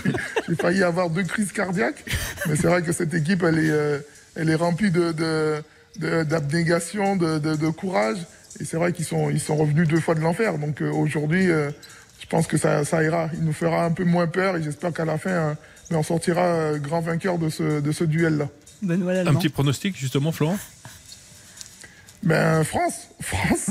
[0.60, 2.04] failli avoir deux crises cardiaques.
[2.48, 3.98] Mais c'est vrai que cette équipe, elle est, euh,
[4.34, 5.62] elle est remplie de, de,
[5.98, 8.18] de- d'abnégation, de, de, de courage.
[8.60, 10.58] Et c'est vrai qu'ils sont, ils sont revenus deux fois de l'enfer.
[10.58, 11.70] Donc euh, aujourd'hui, euh,
[12.20, 13.28] je pense que ça, ça ira.
[13.34, 15.54] Il nous fera un peu moins peur et j'espère qu'à la fin, euh,
[15.90, 18.48] mais on sortira euh, grand vainqueur de ce, de ce duel-là.
[18.80, 20.58] Benoît Un petit pronostic justement, Florent?
[22.22, 23.70] Ben France, France.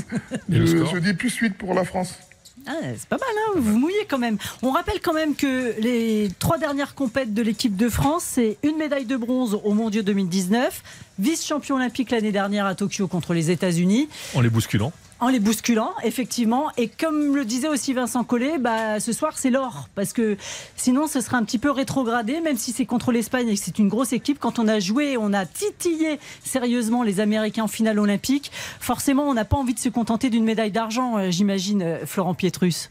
[0.50, 2.20] Je dis plus 8 pour la France.
[2.68, 4.38] Ah, c'est pas mal, hein vous mouillez quand même.
[4.62, 8.78] On rappelle quand même que les trois dernières compètes de l'équipe de France, c'est une
[8.78, 10.84] médaille de bronze au Mondiaux 2019,
[11.20, 14.92] vice-champion olympique l'année dernière à Tokyo contre les États-Unis, En les bousculant.
[15.22, 16.72] En les bousculant, effectivement.
[16.78, 19.88] Et comme le disait aussi Vincent Collet, bah, ce soir, c'est l'or.
[19.94, 20.36] Parce que
[20.76, 23.78] sinon, ce serait un petit peu rétrogradé, même si c'est contre l'Espagne et que c'est
[23.78, 24.40] une grosse équipe.
[24.40, 28.52] Quand on a joué, on a titillé sérieusement les Américains en finale olympique.
[28.80, 32.34] Forcément, on n'a pas envie de se contenter d'une médaille d'argent, euh, j'imagine, euh, Florent
[32.34, 32.90] Pietrus.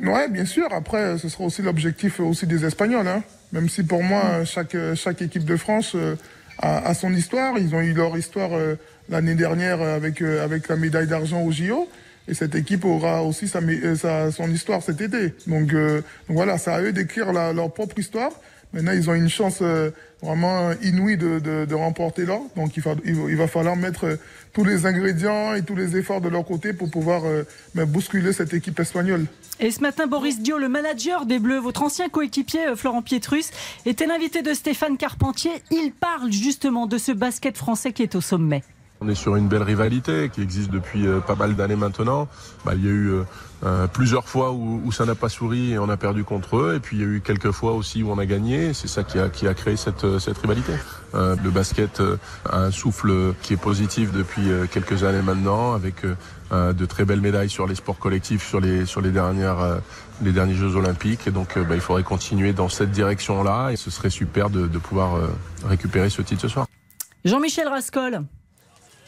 [0.00, 0.66] Ouais, bien sûr.
[0.72, 3.06] Après, ce sera aussi l'objectif aussi des Espagnols.
[3.06, 3.22] Hein.
[3.52, 6.16] Même si pour moi, chaque, chaque équipe de France euh,
[6.58, 7.58] a, a son histoire.
[7.58, 8.76] Ils ont eu leur histoire euh,
[9.08, 11.88] l'année dernière avec, euh, avec la médaille d'argent au JO.
[12.28, 15.32] Et cette équipe aura aussi sa, euh, sa- son histoire cet été.
[15.46, 15.96] Donc, euh,
[16.28, 18.30] donc voilà, c'est à eux d'écrire leur propre histoire.
[18.76, 19.90] Maintenant, ils ont une chance euh,
[20.22, 22.42] vraiment inouïe de, de, de remporter l'or.
[22.56, 24.16] Donc il, fa- il va- il va falloir mettre euh,
[24.52, 28.32] tous les ingrédients et tous les efforts de leur côté pour pouvoir euh, ben, bousculer
[28.34, 29.24] cette équipe espagnole.
[29.60, 33.50] Et ce matin, Boris Dio, le manager des Bleus, votre ancien coéquipier Florent Pietrus,
[33.86, 35.52] était l'invité de Stéphane Carpentier.
[35.70, 38.62] Il parle justement de ce basket français qui est au sommet.
[39.00, 42.28] On est sur une belle rivalité qui existe depuis pas mal d'années maintenant.
[42.64, 43.10] Bah, il y a eu
[43.64, 46.74] euh, plusieurs fois où, où ça n'a pas souri et on a perdu contre eux.
[46.76, 48.74] Et puis il y a eu quelques fois aussi où on a gagné.
[48.74, 50.72] C'est ça qui a, qui a créé cette, euh, cette rivalité.
[51.14, 52.02] Euh, le basket
[52.50, 56.04] a un souffle qui est positif depuis quelques années maintenant, avec
[56.52, 59.78] euh, de très belles médailles sur les sports collectifs, sur les, sur les, dernières, euh,
[60.22, 61.26] les derniers Jeux olympiques.
[61.26, 63.70] Et donc euh, bah, il faudrait continuer dans cette direction-là.
[63.70, 65.28] Et ce serait super de, de pouvoir euh,
[65.64, 66.66] récupérer ce titre ce soir.
[67.24, 68.22] Jean-Michel Rascol.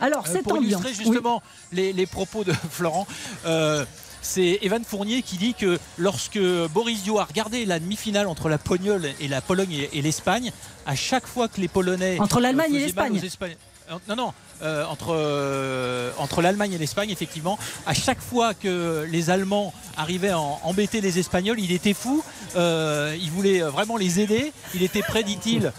[0.00, 0.80] Alors, Euh, cette pour ambiance.
[0.82, 3.06] illustrer justement les, les propos de Florent,
[3.46, 3.84] euh,
[4.22, 6.40] c'est Evan Fournier qui dit que lorsque
[6.72, 10.52] Boris Dio a regardé la demi-finale entre la Pologne et la Pologne et, l'Espagne,
[10.86, 13.20] à chaque fois que les Polonais Entre l'Allemagne et l'Espagne.
[14.08, 19.30] Non, non, euh, entre, euh, entre l'Allemagne et l'Espagne, effectivement, à chaque fois que les
[19.30, 22.22] Allemands arrivaient à embêter les Espagnols, il était fou.
[22.56, 24.52] Euh, il voulait vraiment les aider.
[24.74, 25.72] Il était prêt, dit-il,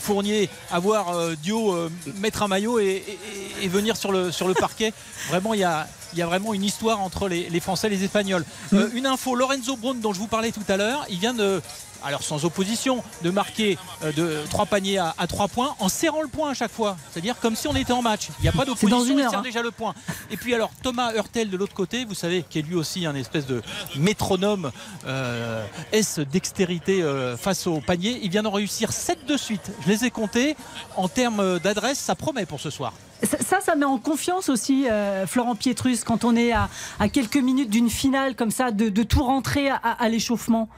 [0.00, 1.74] Fournier, à voir Dio
[2.18, 4.92] mettre un maillot et, et- et venir sur le, sur le parquet.
[5.28, 7.90] Vraiment, il y a, il y a vraiment une histoire entre les, les Français et
[7.90, 8.44] les Espagnols.
[8.72, 11.62] Euh, une info, Lorenzo Brown, dont je vous parlais tout à l'heure, il vient de
[12.04, 16.20] alors sans opposition, de marquer euh, de trois paniers à, à trois points en serrant
[16.22, 16.96] le point à chaque fois.
[17.12, 18.21] C'est-à-dire comme si on était en match.
[18.38, 19.42] Il n'y a pas C'est d'opposition, dans une il heure, serre hein.
[19.42, 19.94] déjà le point.
[20.30, 23.14] Et puis alors Thomas Hurtel de l'autre côté, vous savez, qui est lui aussi un
[23.14, 23.62] espèce de
[23.96, 24.70] métronome
[25.06, 28.18] euh, S dextérité euh, face au panier.
[28.22, 29.70] Il vient d'en réussir 7 de suite.
[29.84, 30.56] Je les ai comptés.
[30.96, 32.92] En termes d'adresse, ça promet pour ce soir.
[33.22, 37.08] Ça, ça, ça met en confiance aussi euh, Florent Pietrus quand on est à, à
[37.08, 40.68] quelques minutes d'une finale comme ça, de, de tout rentrer à, l'échauffement.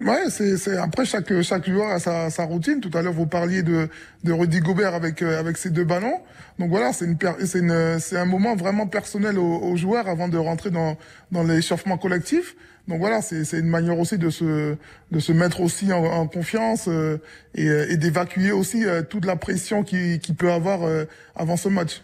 [0.00, 2.80] Ouais, c'est, c'est après chaque chaque joueur a sa, sa routine.
[2.80, 3.88] Tout à l'heure vous parliez de
[4.24, 6.20] de Rudy Gobert avec euh, avec ses deux ballons.
[6.58, 10.28] Donc voilà, c'est une c'est une c'est un moment vraiment personnel aux, aux joueurs avant
[10.28, 10.96] de rentrer dans
[11.30, 12.56] dans l'échauffement collectif.
[12.86, 14.76] Donc voilà, c'est c'est une manière aussi de se
[15.10, 17.16] de se mettre aussi en, en confiance euh,
[17.54, 21.56] et, euh, et d'évacuer aussi euh, toute la pression qui qui peut avoir euh, avant
[21.56, 22.02] ce match.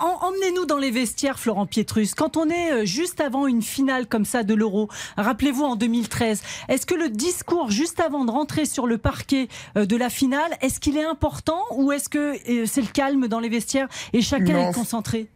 [0.00, 2.14] Emmenez-nous dans les vestiaires, Florent Pietrus.
[2.14, 6.42] Quand on est euh, juste avant une finale comme ça de l'Euro, rappelez-vous en 2013,
[6.68, 10.80] est-ce que le discours juste avant de rentrer sur le parquet de la finale, est-ce
[10.80, 11.39] qu'il est important
[11.72, 15.28] ou est-ce que euh, c'est le calme dans les vestiaires et chacun Non, est concentré?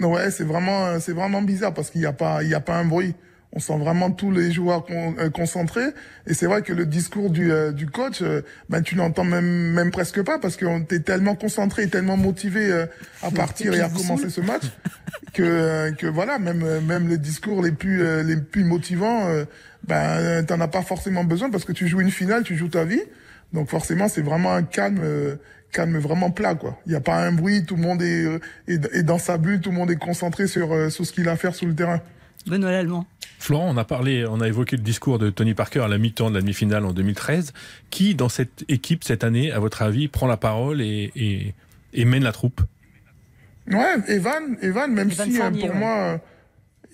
[0.00, 2.76] Ouais, c'est vraiment, c'est vraiment bizarre parce qu'il n'y a pas, il y a pas
[2.76, 3.14] un bruit.
[3.52, 5.88] On sent vraiment tous les joueurs con- euh, concentrés.
[6.26, 9.46] Et c'est vrai que le discours du, euh, du coach, euh, ben tu l'entends même,
[9.72, 12.84] même presque pas parce qu'on était tellement concentré, et tellement motivé euh,
[13.22, 14.64] à partir et à commencer ce match
[15.32, 19.26] que, euh, que voilà, même, euh, même les discours les plus, euh, les plus motivants,
[19.28, 19.46] euh,
[19.82, 22.84] ben t'en as pas forcément besoin parce que tu joues une finale, tu joues ta
[22.84, 23.00] vie.
[23.52, 25.36] Donc forcément, c'est vraiment un calme, euh,
[25.72, 26.78] calme vraiment plat, quoi.
[26.86, 29.38] Il n'y a pas un bruit, tout le monde est, euh, est, est dans sa
[29.38, 31.66] bulle, tout le monde est concentré sur, euh, sur ce qu'il a à faire sur
[31.66, 32.00] le terrain.
[32.46, 33.06] Benoît Lallemand.
[33.38, 36.28] Florent, on a parlé, on a évoqué le discours de Tony Parker à la mi-temps
[36.30, 37.52] de la demi-finale en 2013.
[37.90, 41.54] Qui, dans cette équipe cette année, à votre avis, prend la parole et, et-
[41.94, 42.60] et mène la troupe?
[43.70, 45.76] Ouais, Evan, Evan, même Evan si Fournier, pour ouais.
[45.76, 46.20] moi,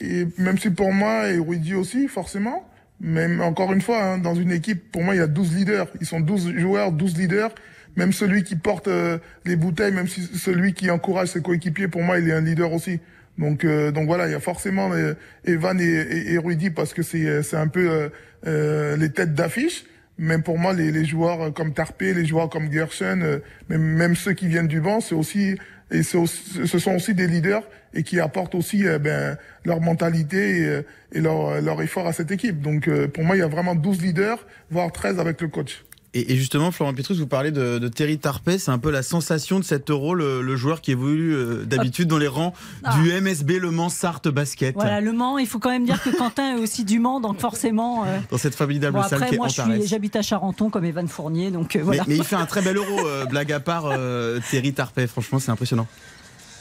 [0.00, 2.68] et même si pour moi et Rudy aussi, forcément,
[3.00, 5.88] même encore une fois, hein, dans une équipe, pour moi, il y a 12 leaders.
[6.00, 7.54] Ils sont 12 joueurs, 12 leaders.
[7.96, 12.02] Même celui qui porte euh, les bouteilles, même si celui qui encourage ses coéquipiers, pour
[12.02, 13.00] moi, il est un leader aussi.
[13.38, 17.02] Donc, euh, donc voilà, il y a forcément euh, Evan et, et, Rudy parce que
[17.02, 18.08] c'est euh, c'est un peu euh,
[18.46, 19.84] euh, les têtes d'affiche.
[20.18, 24.14] Même pour moi, les, les joueurs comme Tarpé, les joueurs comme Gershon, euh, même, même
[24.14, 25.56] ceux qui viennent du banc, c'est aussi
[25.90, 27.62] et ce sont aussi des leaders
[27.94, 32.30] et qui apportent aussi euh, ben, leur mentalité et, euh, leur, leur effort à cette
[32.30, 32.60] équipe.
[32.60, 35.84] Donc euh, pour moi, il y a vraiment 12 leaders, voire 13 avec le coach.
[36.16, 39.02] Et, et justement, Florent Pietrus, vous parlez de, de Terry Tarpey, c'est un peu la
[39.02, 42.96] sensation de cet euro, le, le joueur qui évolue euh, d'habitude dans les rangs Ah.
[42.96, 44.74] du MSB Le Mans Sarthe Basket.
[44.76, 47.40] Voilà, Le Mans, il faut quand même dire que Quentin est aussi du Mans, donc
[47.40, 48.04] forcément.
[48.04, 49.74] euh, Dans cette formidable Bon, salle après, qui est moi, je Antares.
[49.76, 52.04] suis- j'habite à Charenton comme Evan Fournier, donc euh, Mais, voilà.
[52.06, 55.08] mais il fait un très bel euro, euh, blague à part, euh, Terry Tarpey.
[55.08, 55.88] Franchement, c'est impressionnant.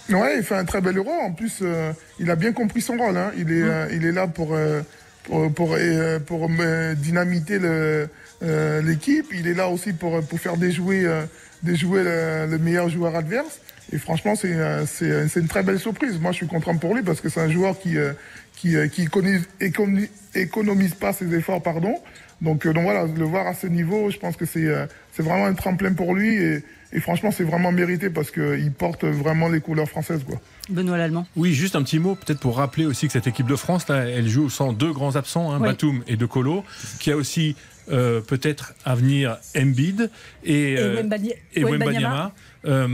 [0.10, 1.12] Ouais, il fait un très bel euro.
[1.12, 3.16] En plus, euh, il a bien compris son rôle.
[3.18, 3.32] Hein.
[3.38, 4.82] Il, est, euh, il est là pour, euh,
[5.24, 8.10] pour, pour, euh, pour, euh, dynamiter le,
[8.44, 9.28] euh, l'équipe.
[9.34, 11.24] Il est là aussi pour, pour faire déjouer, euh,
[11.62, 13.60] déjouer le, le meilleur joueur adverse.
[13.92, 16.20] Et franchement, c'est, euh, c'est, c'est une très belle surprise.
[16.20, 18.14] Moi, je suis content pour lui parce que c'est un joueur qui, euh,
[18.56, 21.96] qui, euh, qui économise, économise, économise pas ses efforts, pardon.
[22.42, 25.24] Donc, euh, donc voilà, le voir à ce niveau, je pense que c'est, euh, c'est
[25.24, 26.36] vraiment un tremplin pour lui.
[26.36, 30.24] Et, et franchement, c'est vraiment mérité parce qu'il porte vraiment les couleurs françaises.
[30.28, 30.40] Quoi.
[30.70, 31.28] Benoît Lallemand.
[31.36, 34.06] Oui, juste un petit mot, peut-être pour rappeler aussi que cette équipe de France, là,
[34.06, 35.68] elle joue sans deux grands absents, hein, Oui.
[35.70, 36.64] Batum et De Colo,
[37.00, 37.56] qui a aussi
[37.92, 40.10] euh, peut-être à venir Embiid
[40.44, 41.76] et, Et euh, Wembani- et Wembanyama.
[41.86, 42.32] Wembanyama.
[42.66, 42.88] Euh,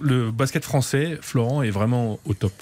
[0.00, 2.52] le, basket français, Florent, est vraiment au top.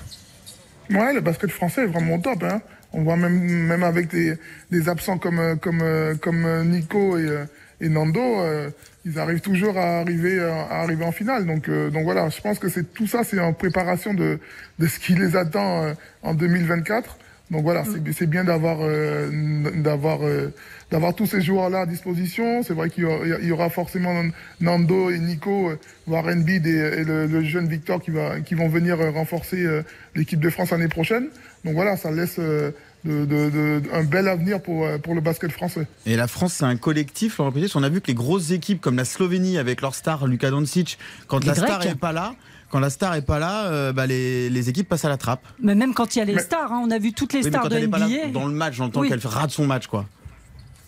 [0.90, 2.42] Ouais, le basket français est vraiment au top.
[2.42, 2.61] Hein.
[2.92, 4.35] On voit même, même avec des,
[4.70, 5.83] des absents comme, comme,
[6.20, 7.44] comme Nico et,
[7.81, 8.70] et Nando, euh,
[9.05, 11.46] ils arrivent toujours à arriver, à arriver en finale.
[11.46, 14.38] Donc, euh, donc voilà, je pense que c'est tout ça, c'est en préparation de,
[14.79, 17.18] de ce qui les attend euh, en 2024.
[17.50, 19.30] Donc voilà, c'est c'est bien d'avoir euh,
[19.76, 20.52] d'avoir euh,
[20.90, 22.62] d'avoir tous ces joueurs-là à disposition.
[22.62, 24.14] C'est vrai qu'il y, aura- il y aura forcément
[24.61, 28.54] Nando et Nico, euh, voire Embiid et, et le, le jeune Victor qui va qui
[28.54, 29.83] vont venir renforcer euh,
[30.14, 31.26] l'équipe de France l'année prochaine.
[31.66, 32.70] Donc voilà, ça laisse euh,
[33.04, 35.87] de- de- de- un bel avenir pour pour le basket français.
[36.07, 37.40] Et la France, c'est un collectif.
[37.40, 40.98] On a vu que les grosses équipes comme la Slovénie avec leur star Luka Doncic,
[41.28, 41.92] quand Les la star Grecs.
[41.92, 42.35] est pas là,
[42.75, 45.45] quand la star est pas là, euh, bah, les, les équipes passent à la trappe.
[45.63, 47.45] Mais même quand il y a les stars, hein, on a vu toutes les Oui,
[47.45, 48.27] mais stars quand de elle est pas là NBA.
[48.33, 49.09] dans le match, j'entends Oui.
[49.09, 50.07] qu'elle rate son match, quoi.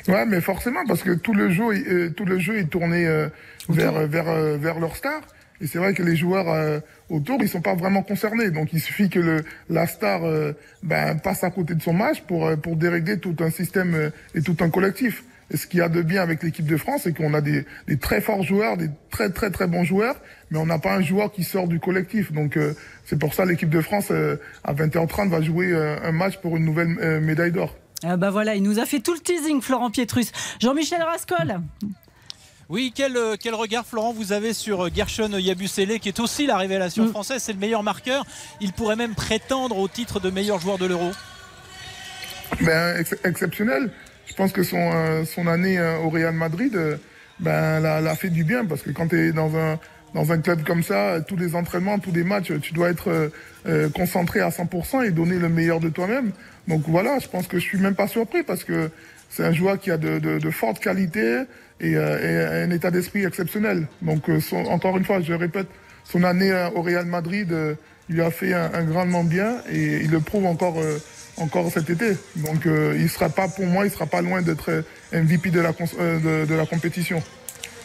[0.08, 3.28] Ouais, mais forcément, parce que tout le jeu, euh, tout le jeu est tourné euh,
[3.68, 5.20] vers, euh, vers, euh, vers leur star.
[5.60, 8.50] Et c'est vrai que les joueurs euh, autour, ils sont pas vraiment concernés.
[8.50, 12.20] Donc il suffit que le, la star euh, ben, passe à côté de son match
[12.22, 15.22] pour, euh, pour dérégler tout un système euh, et tout un collectif.
[15.52, 17.64] Et ce qu'il y a de bien avec l'équipe de France, c'est qu'on a des,
[17.86, 20.16] des très forts joueurs, des très très très bons joueurs,
[20.50, 22.32] mais on n'a pas un joueur qui sort du collectif.
[22.32, 26.10] Donc euh, c'est pour ça l'équipe de France, euh, à 20h30, va jouer euh, un
[26.12, 27.76] match pour une nouvelle euh, médaille d'or.
[28.02, 30.32] Ah bah voilà, il nous a fait tout le teasing, Florent Pietrus.
[30.60, 31.60] Jean-Michel Rascol.
[32.68, 37.04] Oui, quel, quel regard, Florent, vous avez sur Gershon Yabusele, qui est aussi la révélation
[37.04, 37.10] Mm.
[37.10, 38.26] française, c'est le meilleur marqueur.
[38.60, 41.12] Il pourrait même prétendre au titre de meilleur joueur de l'Euro.
[42.60, 43.90] ben, ex- exceptionnel.
[44.26, 46.96] Je pense que son, euh, son année euh, au Real Madrid euh,
[47.40, 49.78] ben, l'a, l'a fait du bien parce que quand tu es dans un,
[50.14, 53.30] dans un club comme ça, tous les entraînements, tous les matchs, tu dois être
[53.66, 56.32] euh, concentré à 100% et donner le meilleur de toi-même.
[56.68, 58.90] Donc voilà, je pense que je suis même pas surpris parce que
[59.30, 61.42] c'est un joueur qui a de, de, de fortes qualités
[61.80, 63.86] et, euh, et un état d'esprit exceptionnel.
[64.02, 65.66] Donc euh, son- encore une fois, je répète,
[66.04, 67.52] son année au Real Madrid
[68.08, 70.76] lui a fait un, un grandement bien et il le prouve encore,
[71.38, 72.16] encore cet été.
[72.36, 75.60] Donc euh, il sera pas, pour moi, il sera pas loin d'être euh, MVP de
[75.60, 77.22] la, euh, de, de la compétition.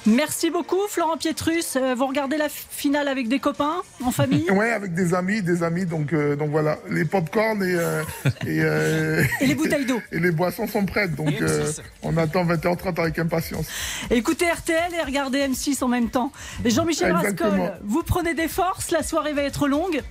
[0.08, 1.76] Merci beaucoup, Florent Pietrus.
[1.76, 4.50] Euh, Vous regardez la finale avec des copains, en famille?
[4.52, 5.86] Ouais, avec des amis, des amis.
[5.86, 8.02] Donc, euh, donc voilà, les pop-corn et, euh,
[8.48, 10.02] et, euh, Et les bouteilles d'eau.
[10.12, 11.14] Et les boissons sont prêtes.
[11.14, 11.82] Donc Et euh, M6.
[12.02, 13.68] on attend 20h30 avec impatience.
[14.10, 16.32] Écoutez RTL et regardez M6 en même temps.
[16.66, 17.12] Jean-Michel.
[17.12, 20.02] Rascol, vous prenez des forces, la soirée va être longue.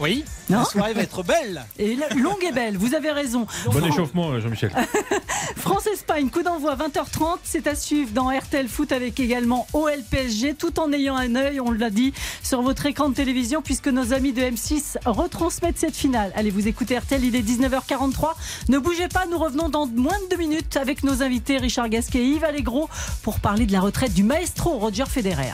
[0.00, 1.62] Oui, Non la soirée va être belle.
[1.78, 3.46] Et la- longue et belle, vous avez raison.
[3.70, 4.72] Bon échauffement, Jean-Michel.
[5.56, 10.80] France-Espagne, coup d'envoi 20h30, c'est à suivre dans RTL Foot avec également OL PSG, tout
[10.80, 14.32] en ayant un œil, on l'a dit, sur votre écran de télévision, puisque nos amis
[14.32, 16.32] de M6 retransmettent cette finale.
[16.34, 18.30] Allez, vous écoutez RTL, il est 19h43.
[18.70, 22.20] Ne bougez pas, nous revenons dans moins de deux minutes avec nos invités Richard Gasquet
[22.20, 22.88] et Yves Allégro
[23.22, 25.52] pour parler de la retraite du maestro Roger Federer.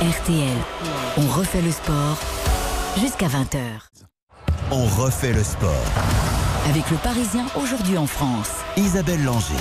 [0.00, 0.56] RTL,
[1.18, 2.18] on refait le sport
[2.98, 3.58] jusqu'à 20h.
[4.70, 5.84] On refait le sport.
[6.70, 8.50] Avec le Parisien aujourd'hui en France.
[8.78, 9.60] Isabelle Langer.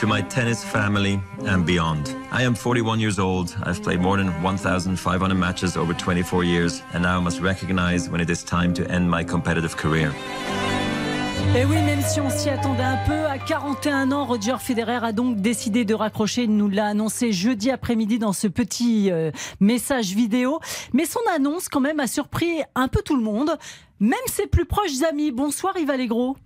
[0.00, 2.08] To my tennis family and beyond.
[2.32, 3.54] I am 41 years old.
[3.64, 8.20] I've played more than 1,500 matches over 24 years, and now I must recognize when
[8.20, 10.12] it is time to end my competitive career.
[11.56, 15.10] Et oui, même si on s'y attendait un peu, à 41 ans, Roger Federer a
[15.10, 16.44] donc décidé de raccrocher.
[16.44, 20.60] Il nous l'a annoncé jeudi après-midi dans ce petit euh, message vidéo.
[20.92, 23.58] Mais son annonce, quand même, a surpris un peu tout le monde,
[23.98, 25.32] même ses plus proches amis.
[25.32, 26.36] Bonsoir Yves Allégro.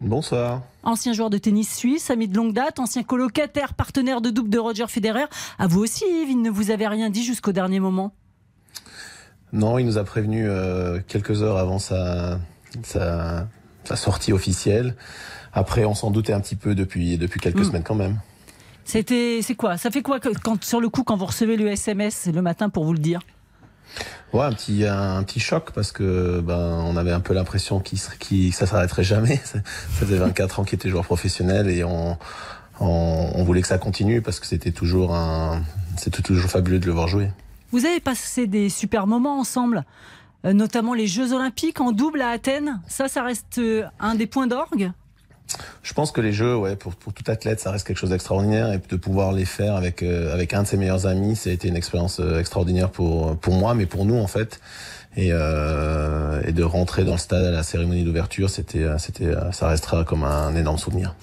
[0.00, 0.62] Bonsoir.
[0.82, 4.58] Ancien joueur de tennis suisse, ami de longue date, ancien colocataire, partenaire de double de
[4.58, 5.26] Roger Federer.
[5.60, 8.12] À vous aussi, Yves, il ne vous avait rien dit jusqu'au dernier moment.
[9.52, 12.40] Non, il nous a prévenu euh, quelques heures avant sa,
[12.82, 13.46] sa,
[13.96, 14.94] sa sortie officielle.
[15.52, 17.64] Après, on s'en doutait un petit peu depuis, depuis quelques Mm.
[17.64, 18.18] semaines quand même.
[18.84, 19.76] C'était, c'est quoi?
[19.76, 22.68] Ça fait quoi que- quand, sur le coup, quand vous recevez le SMS le matin
[22.68, 23.20] pour vous le dire?
[24.32, 27.98] Ouais, un petit, un petit choc parce que ben, on avait un peu l'impression qu'il
[28.18, 29.36] qu'il- ça s'arrêterait jamais.
[29.44, 29.58] Ça
[29.90, 32.16] ça faisait 24 ans qu'il était joueur professionnel et on,
[32.80, 35.62] on, on voulait que ça continue parce que c'était toujours un,
[35.98, 37.30] c'est toujours fabuleux de le voir jouer.
[37.70, 39.84] Vous avez passé des super moments ensemble,
[40.44, 42.80] notamment les Jeux Olympiques en double à Athènes.
[42.88, 44.92] Ça, ça reste euh, un des points d'orgue?
[45.82, 48.78] Je pense que les jeux, ouais, pour, tout athlète, ça reste quelque chose d'extraordinaire et
[48.78, 51.76] de pouvoir les faire avec euh, un de ses meilleurs amis, ça a été une
[51.76, 54.60] expérience euh, extraordinaire pour pour moi, mais pour nous en fait.
[55.14, 59.68] Et, euh, et de rentrer dans le stade à la cérémonie d'ouverture, c'était c'était ça
[59.68, 61.14] restera comme un énorme souvenir.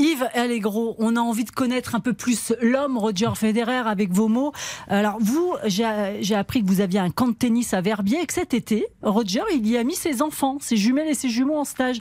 [0.00, 4.28] Yves Allegro, on a envie de connaître un peu plus l'homme Roger Federer avec vos
[4.28, 4.52] mots.
[4.88, 8.32] Alors vous, j'ai appris que vous aviez un camp de tennis à Verbier et que
[8.32, 11.66] cet été, Roger, il y a mis ses enfants, ses jumelles et ses jumeaux en
[11.66, 12.00] stage.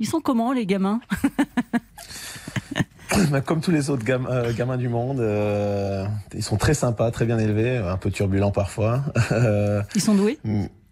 [0.00, 1.00] Ils sont comment les gamins?
[3.44, 7.38] Comme tous les autres euh, gamins du monde, euh, ils sont très sympas, très bien
[7.38, 9.02] élevés, un peu turbulents parfois.
[9.94, 10.38] ils sont doués?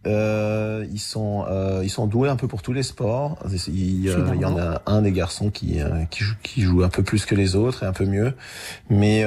[0.06, 1.46] Euh, ils sont
[1.82, 3.38] ils sont doués un peu pour tous les sports.
[3.68, 5.78] Il, y en a un des garçons qui
[6.10, 8.34] qui joue, qui joue un peu plus que les autres et un peu mieux,
[8.90, 9.24] mais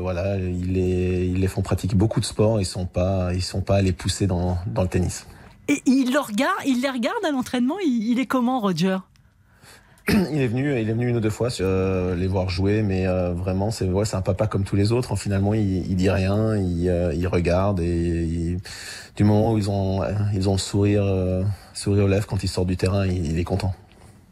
[0.00, 2.60] voilà ils les ils les font pratiquer beaucoup de sports.
[2.60, 5.26] Ils sont pas ils sont pas les pousser dans dans le tennis.
[5.68, 7.76] Et il, le regarde, il les regarde à l'entraînement?
[7.84, 8.98] Il, est comment, Roger?
[10.08, 13.06] Il est venu, il est venu une ou deux fois euh, les voir jouer, mais
[13.06, 15.16] euh, vraiment c'est ouais, c'est un papa comme tous les autres.
[15.16, 18.56] finalement, il, il dit rien, il, euh, il regarde et
[19.16, 20.02] du moment où ils ont
[20.34, 21.04] ils ont le sourire
[21.74, 23.74] sourire aux lèvres quand ils sortent du terrain, il, est content.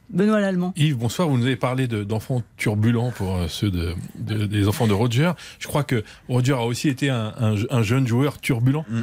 [0.08, 0.72] Benoît Lallemand.
[0.76, 1.28] Yves, bonsoir.
[1.28, 5.32] Vous nous avez parlé d'enfants turbulents pour ceux de, des enfants de Roger.
[5.60, 8.84] Je crois que Roger a aussi été un, un, jeune joueur turbulent.
[8.88, 9.02] Mm.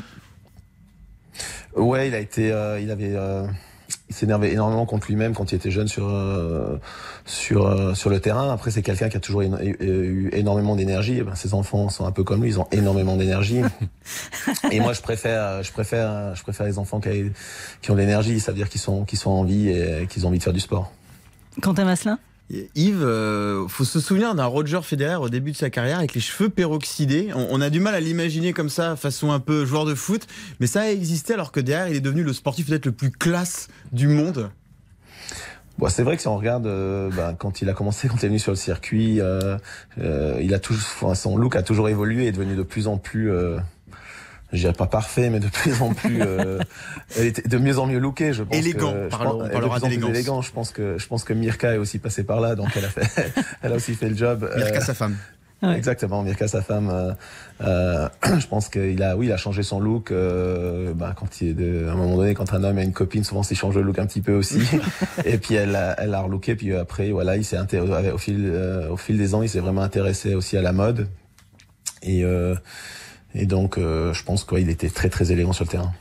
[1.76, 3.46] Ouais, il a été, euh, il avait, euh,
[4.10, 6.78] il s'énervait énormément contre lui-même quand il était jeune sur euh,
[7.26, 8.52] sur sur le terrain.
[8.52, 11.22] Après, c'est quelqu'un qui a toujours eu énormément d'énergie.
[11.22, 13.62] Ben, ses enfants sont un peu comme lui, ils ont énormément d'énergie.
[14.72, 17.32] et moi, je préfère, je préfère, je préfère les enfants qui,
[17.82, 18.40] qui ont de l'énergie.
[18.40, 20.54] Ça veut dire qu'ils sont, qu'ils sont en vie et qu'ils ont envie de faire
[20.54, 20.92] du sport.
[21.62, 25.98] Quentin Masselin Yves, euh, faut se souvenir d'un Roger Federer au début de sa carrière
[25.98, 27.32] avec les cheveux peroxydés.
[27.36, 30.26] On, a du mal à l'imaginer comme ça, façon un peu joueur de foot,
[30.60, 33.12] mais ça a existé alors que derrière, il est devenu le sportif peut-être le plus
[33.12, 34.50] classe du monde.
[35.78, 38.26] Bon, c'est vrai que si on regarde euh, bah, quand il a commencé, quand il
[38.26, 39.58] est venu sur le circuit, euh,
[40.42, 43.30] il a toujours, son look a toujours évolué et est devenu de plus en plus
[44.54, 46.60] je dirais pas parfait, mais de plus en plus, euh,
[47.46, 48.56] de mieux en mieux looké, je pense.
[48.56, 50.42] Élégant, que, parlons, on parlera élégant.
[50.42, 52.90] Je pense que, je pense que Mirka est aussi passée par là, donc elle a
[52.90, 53.32] fait,
[53.62, 54.50] elle a aussi fait le job.
[54.56, 55.18] Mirka, euh, sa femme.
[55.64, 56.90] Exactement, Mirka, sa femme.
[56.90, 57.14] Euh,
[57.62, 58.08] euh
[58.40, 60.12] je pense qu'il a, oui, il a changé son look.
[60.12, 62.94] Euh, bah, quand il est de, à un moment donné, quand un homme a une
[62.94, 64.62] copine, souvent il change le look un petit peu aussi.
[65.26, 66.56] et puis elle a, elle a relooké.
[66.56, 68.54] Puis après, voilà, il s'est au fil,
[68.90, 71.08] au fil des ans, il s'est vraiment intéressé aussi à la mode.
[72.04, 72.24] Et
[73.38, 75.94] et donc, euh, je pense qu'il était très très élégant sur le terrain.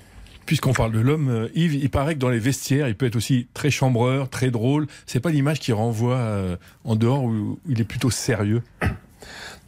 [0.46, 3.16] Puisqu'on parle de l'homme, euh, Yves, il paraît que dans les vestiaires, il peut être
[3.16, 4.86] aussi très chambreur, très drôle.
[5.04, 8.62] C'est pas l'image qui renvoie euh, en dehors où il est plutôt sérieux.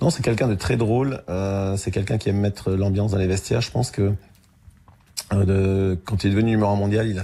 [0.01, 1.25] Non, c'est quelqu'un de très drôle.
[1.77, 3.61] c'est quelqu'un qui aime mettre l'ambiance dans les vestiaires.
[3.61, 4.13] Je pense que
[5.33, 7.23] de, quand il est devenu numéro un mondial, il a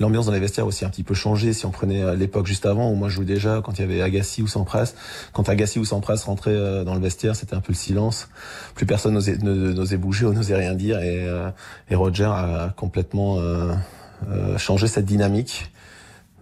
[0.00, 1.52] l'ambiance dans les vestiaires aussi un petit peu changé.
[1.52, 3.84] Si on prenait euh, l'époque juste avant, où moi je jouais déjà, quand il y
[3.84, 4.94] avait Agassi ou Sampras,
[5.32, 8.28] quand Agassi ou Sampras rentraient euh, dans le vestiaire, c'était un peu le silence.
[8.74, 11.00] Plus personne n'osait bouger ou n'osait rien dire.
[11.00, 11.26] Et,
[11.90, 13.38] et Roger a complètement
[14.56, 15.70] changé cette dynamique.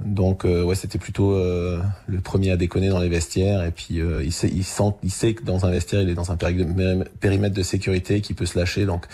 [0.01, 4.01] Donc euh, ouais, c'était plutôt euh, le premier à déconner dans les vestiaires et puis
[4.01, 6.37] euh, il sait, il sent, il sait que dans un vestiaire il est dans un
[6.37, 8.85] périmètre de sécurité qui peut se lâcher.
[8.85, 9.07] Donc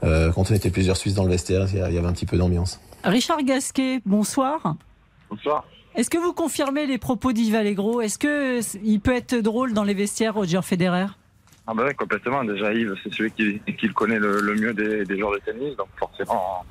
[0.00, 2.80] quand on était plusieurs Suisses dans le vestiaire, il y avait un petit peu d'ambiance.
[3.04, 4.76] Richard Gasquet, bonsoir.
[5.30, 5.64] Bonsoir.
[5.94, 8.00] Est-ce que vous confirmez les propos d'Yves Allegro?
[8.00, 11.06] Est-ce que il peut être drôle dans les vestiaires, Roger Federer?
[11.66, 12.44] Ah bah complètement.
[12.44, 15.76] Déjà Yves, c'est celui qui, qui le connaît le, mieux des, des joueurs de tennis,
[15.76, 16.64] donc forcément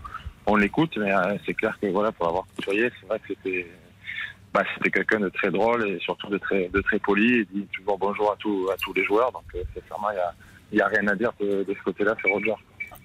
[0.47, 3.67] on l'écoute, mais euh, c'est clair que voilà, pour avoir côtoyé, c'est vrai que c'était
[4.53, 7.45] bah, c'était quelqu'un de très drôle et surtout de très de très poli.
[7.53, 10.07] Il dit toujours bonjour à tous à tous les joueurs, donc euh, sincèrement,
[10.71, 12.53] il y a, a rien à dire de, ce côté-là sur Roger.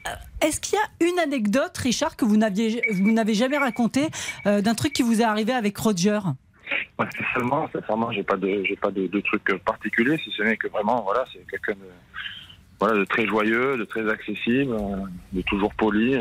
[0.06, 4.08] Euh, est-ce qu'il y a une anecdote, Richard, que vous n'avez jamais raconté
[4.44, 6.20] d'un truc qui vous est arrivé avec Roger?
[6.98, 10.56] Ouais, Sincèrement, sincèrement, j'ai pas de j'ai pas de, de truc particulier, si ce n'est
[10.56, 11.88] que vraiment, voilà, c'est quelqu'un de
[12.80, 14.76] voilà, de très joyeux, de très accessible,
[15.32, 16.16] de toujours poli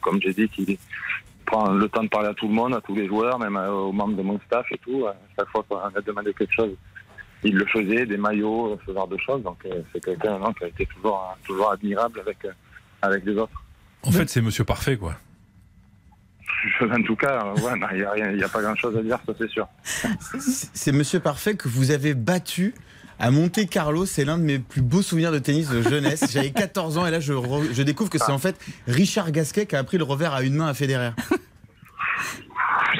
[0.00, 0.78] comme j'ai dit, qui
[1.44, 3.92] prend le temps de parler à tout le monde, à tous les joueurs, même aux
[3.92, 5.06] membres de mon staff et tout.
[5.06, 6.76] À chaque fois qu'on a demandé quelque chose,
[7.44, 9.42] il le faisait, des maillots, ce genre de choses.
[9.42, 12.52] Donc euh, c'est quelqu'un qui a été toujours, toujours admirable avec, euh,
[13.02, 13.62] avec les autres.
[14.02, 15.14] En fait, c'est Monsieur Parfait, quoi.
[16.80, 17.54] En tout cas,
[17.92, 19.68] il n'y a, a, pas grand-chose à dire, ça c'est sûr.
[20.40, 22.74] C'est Monsieur Parfait que vous avez battu
[23.18, 24.06] à Monte Carlo.
[24.06, 26.24] C'est l'un de mes plus beaux souvenirs de tennis de jeunesse.
[26.32, 27.32] J'avais 14 ans et là, je,
[27.72, 30.54] je découvre que c'est en fait Richard Gasquet qui a pris le revers à une
[30.54, 31.10] main à Federer.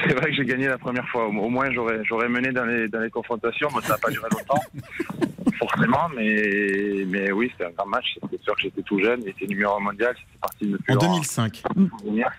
[0.07, 1.27] C'est vrai que j'ai gagné la première fois.
[1.27, 4.27] Au moins, j'aurais, j'aurais mené dans les, dans les confrontations, mais ça n'a pas duré
[4.31, 4.61] longtemps.
[5.57, 8.17] forcément, mais, mais oui, c'était un grand match.
[8.29, 10.97] C'est sûr que j'étais tout jeune, il était numéro un mondial, c'était parti depuis En
[10.97, 11.63] 2005.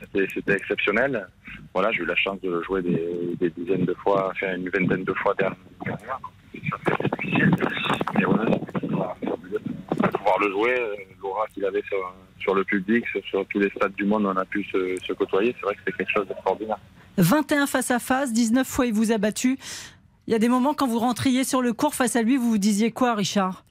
[0.00, 1.26] C'était c'était exceptionnel.
[1.74, 4.68] Voilà, j'ai eu la chance de le jouer des, des dizaines de fois, enfin une
[4.70, 6.18] vingtaine de fois dernièrement.
[6.60, 7.50] C'est sûr que c'était difficile,
[8.14, 13.22] mais voilà, c'était pouvoir le jouer, euh, l'aura qu'il avait sur, sur le public, sur,
[13.24, 15.54] sur tous les stades du monde, on a pu se, se côtoyer.
[15.58, 16.78] C'est vrai que c'était quelque chose d'extraordinaire.
[17.18, 19.58] 21 face à face, 19 fois il vous a battu.
[20.26, 22.50] Il y a des moments quand vous rentriez sur le court face à lui, vous
[22.50, 23.64] vous disiez quoi, Richard?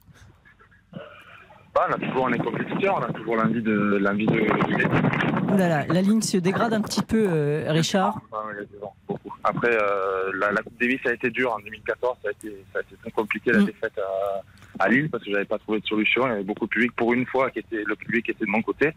[1.74, 5.27] Bah, on a toujours, on est compétiteur, on a toujours l'envie de, l'envie de, de
[5.56, 8.20] là là, la ligne se dégrade un petit peu, euh, Richard.
[8.32, 9.32] Ah, ouais, il y a du vent, beaucoup.
[9.44, 12.80] Après, euh, la, la Coupe Davis a été dure en 2014, ça a été, ça
[12.80, 13.64] a été très compliqué la Mm.
[13.66, 16.26] défaite à, à Lille parce que j'avais pas trouvé de solution.
[16.26, 18.50] Il y avait beaucoup de public pour une fois qui était le public était de
[18.50, 18.92] mon côté.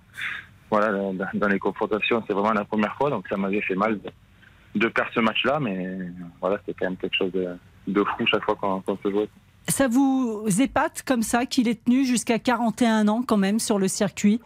[0.70, 4.00] Voilà, dans, dans les confrontations, c'est vraiment la première fois, donc ça m'avait fait mal
[4.00, 4.10] de,
[4.80, 5.98] de perdre ce match-là, mais
[6.40, 7.50] voilà, c'était quand même quelque chose de,
[7.88, 9.28] de fou chaque fois qu'on se jouait.
[9.68, 13.88] Ça vous épate comme ça qu'il ait tenu jusqu'à 41 ans quand même sur le
[13.90, 14.40] circuit?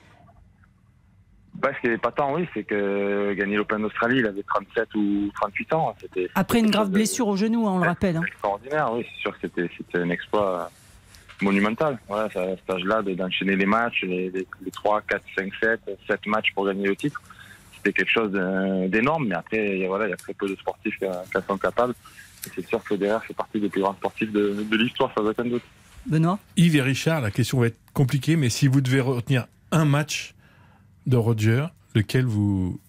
[1.56, 4.94] Bah, ce qui est pas tant, oui, c'est que gagner l'Open d'Australie, il avait 37
[4.96, 5.96] ou 38 ans.
[6.02, 8.18] C'était Après une grave blessure au genou, hein, on le rappelle.
[8.18, 8.24] hein.
[8.28, 10.70] extraordinaire, oui, c'est sûr que c'était, c'était un exploit
[11.42, 11.98] monumental.
[12.08, 15.52] Voilà, ça- à cet âge-là, de- d'enchaîner les matchs, les, les, les 3, 4, 5,
[15.62, 17.22] 7, 7 matchs pour gagner le titre,
[17.78, 18.32] c'était quelque chose
[18.90, 21.06] d'énorme, mais après, il y a- voilà, il y a très peu de sportifs qui,
[21.48, 21.94] sont capables.
[22.46, 25.26] Et c'est sûr que Federer fait partie des plus grands sportifs de, de l'histoire, sans
[25.26, 25.64] aucun doute.
[26.06, 26.38] Benoît?
[26.58, 30.35] Yves et Richard, la question va être compliquée, mais si vous devez retenir un match
[31.06, 32.80] de Roger, lequel vous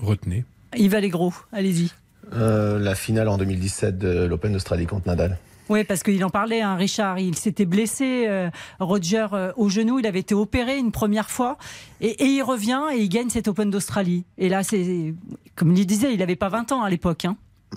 [0.00, 0.44] retenez?
[0.76, 1.90] Yves Allégro, allez-y.
[2.32, 5.38] Euh, la finale en 2017 de l'Open d'Australie contre Nadal.
[5.68, 7.18] Oui, parce qu'il en parlait, hein, Richard.
[7.20, 8.50] Il s'était blessé, euh,
[8.80, 9.98] Roger, euh, au genou.
[10.00, 11.58] Il avait été opéré une première fois.
[12.00, 14.24] Et, et il revient et il gagne cet Open d'Australie.
[14.38, 15.14] Et là, c'est.
[15.54, 17.24] Comme il disait, il n'avait pas 20 ans à l'époque.
[17.24, 17.36] hein.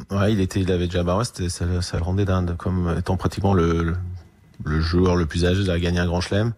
[0.09, 3.15] Ouais, il était, il avait déjà, bah ouais, ça, ça le rendait dingue, comme étant
[3.15, 3.95] pratiquement le, le,
[4.63, 6.53] le joueur le plus âgé à gagner un grand chelem.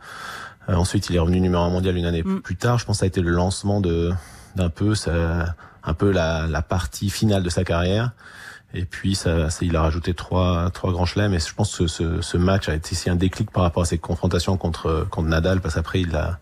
[0.69, 2.77] Euh, ensuite, il est revenu numéro un mondial une année plus tard.
[2.79, 4.11] Je pense que ça a été le lancement de,
[4.55, 8.11] d'un peu, ça, un peu la, la partie finale de sa carrière.
[8.73, 11.33] Et puis, ça, ça- il a rajouté trois, trois grands chelems.
[11.33, 13.85] Et je pense que ce, ce match a été aussi un déclic par rapport à
[13.85, 16.39] ses confrontations contre, contre Nadal, parce qu'après, il a,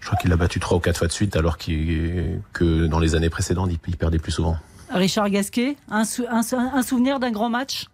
[0.00, 2.98] je crois qu'il l'a battu trois ou quatre fois de suite, alors qu'il, que dans
[2.98, 4.56] les années précédentes, il, il perdait plus souvent.
[4.92, 7.86] Richard Gasquet, un, sou- un sou- un souvenir d'un grand match?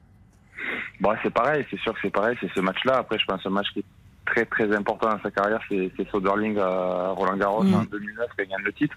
[1.00, 2.96] Bon, c'est pareil, c'est sûr que c'est pareil, c'est ce match-là.
[2.98, 3.84] Après, je pense un match qui est
[4.26, 7.74] très très important dans sa carrière, c'est c'est Soderling à Roland Garros Mm.
[7.74, 8.96] en 2009 qui gagne le titre.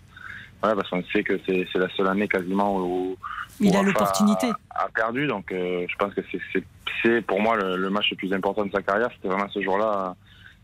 [0.62, 3.16] Voilà, parce qu'on sait que c'est c'est la seule année quasiment où,
[3.62, 4.48] Il a l'opportunité.
[4.72, 6.64] A, a perdu, donc euh, je pense que c'est- c'est
[7.02, 9.10] c'est pour moi le, le match le plus important de sa carrière.
[9.16, 10.16] C'était vraiment ce jour-là,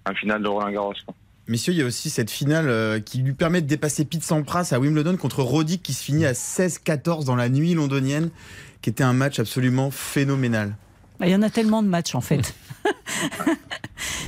[0.09, 0.93] en finale de Roland Garros.
[1.05, 1.15] quoi.
[1.47, 4.69] Messieurs, il y a aussi cette finale euh, qui lui permet de dépasser Pete Sampras
[4.71, 8.31] à Wimbledon contre Roddick qui se finit à 16-14 dans la nuit londonienne,
[8.81, 10.75] qui était un match absolument phénoménal.
[11.19, 12.53] Bah, Il y en a tellement de matchs en fait.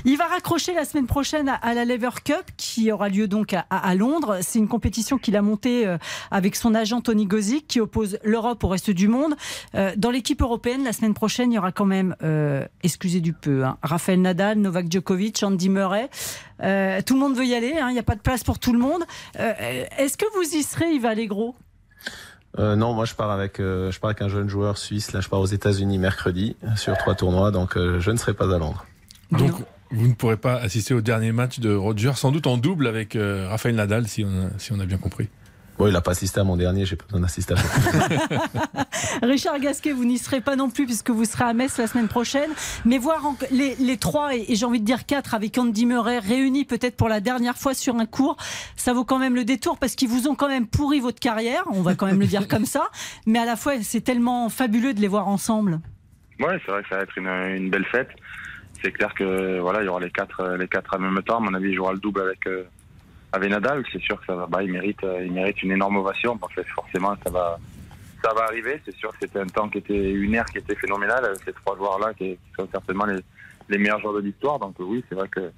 [0.05, 3.95] Il va raccrocher la semaine prochaine à, la Lever Cup qui aura lieu donc à,
[3.95, 4.39] Londres.
[4.41, 5.97] C'est une compétition qu'il a montée euh,
[6.31, 9.35] avec son agent Tony Gozik qui oppose l'Europe au reste du monde.
[9.75, 13.33] Euh, dans l'équipe européenne, la semaine prochaine, il y aura quand même, euh, excusez du
[13.33, 16.09] peu, hein, Rafael Nadal, Novak Djokovic, Andy Murray.
[16.59, 18.73] Tout le monde veut y aller, hein, il n'y a pas de place pour tout
[18.73, 19.03] le monde.
[19.35, 21.55] Est-ce que vous y serez, Yves Allégro
[22.59, 25.13] Euh, non, moi je pars avec euh, je pars avec un jeune joueur suisse.
[25.13, 28.53] Là, je pars aux États-Unis mercredi sur trois tournois, donc euh, je ne serai pas
[28.53, 28.85] à Londres.
[29.31, 29.53] Donc,
[29.91, 33.17] vous ne pourrez pas assister au dernier match de Roger, sans doute en double avec
[33.17, 35.29] Rafael Nadal, si on a bien compris.
[35.77, 38.07] Bon, il n'a pas assisté à mon dernier, j'ai pas besoin d'assister à ça.
[39.21, 42.07] Richard Gasquet, vous n'y serez pas non plus puisque vous serez à Metz la semaine
[42.07, 42.49] prochaine.
[42.83, 45.85] Mais voir en- les, les trois et, et j'ai envie de dire quatre avec Andy
[45.85, 48.37] Murray réunis peut-être pour la dernière fois sur un cours,
[48.75, 51.63] ça vaut quand même le détour parce qu'ils vous ont quand même pourri votre carrière.
[51.67, 52.89] On va quand même le dire comme ça.
[53.27, 55.79] Mais à la fois, c'est tellement fabuleux de les voir ensemble.
[56.39, 58.09] Ouais, c'est vrai que ça va être une, une belle fête.
[58.83, 61.37] C'est clair que voilà, il y aura les quatre, les quatre en même temps.
[61.37, 62.63] À mon avis, il jouera le double avec euh,
[63.31, 63.83] avec Nadal.
[63.91, 66.37] C'est sûr que ça va, bah, il mérite, euh, il mérite une énorme ovation.
[66.37, 67.59] Parce que forcément, ça va,
[68.23, 68.81] ça va arriver.
[68.85, 71.53] C'est sûr que c'était un temps qui était une ère qui était phénoménale avec ces
[71.53, 74.59] trois joueurs-là qui, sont certainement les, meilleurs joueurs de l'histoire.
[74.59, 75.51] Donc euh, oui, c'est vrai que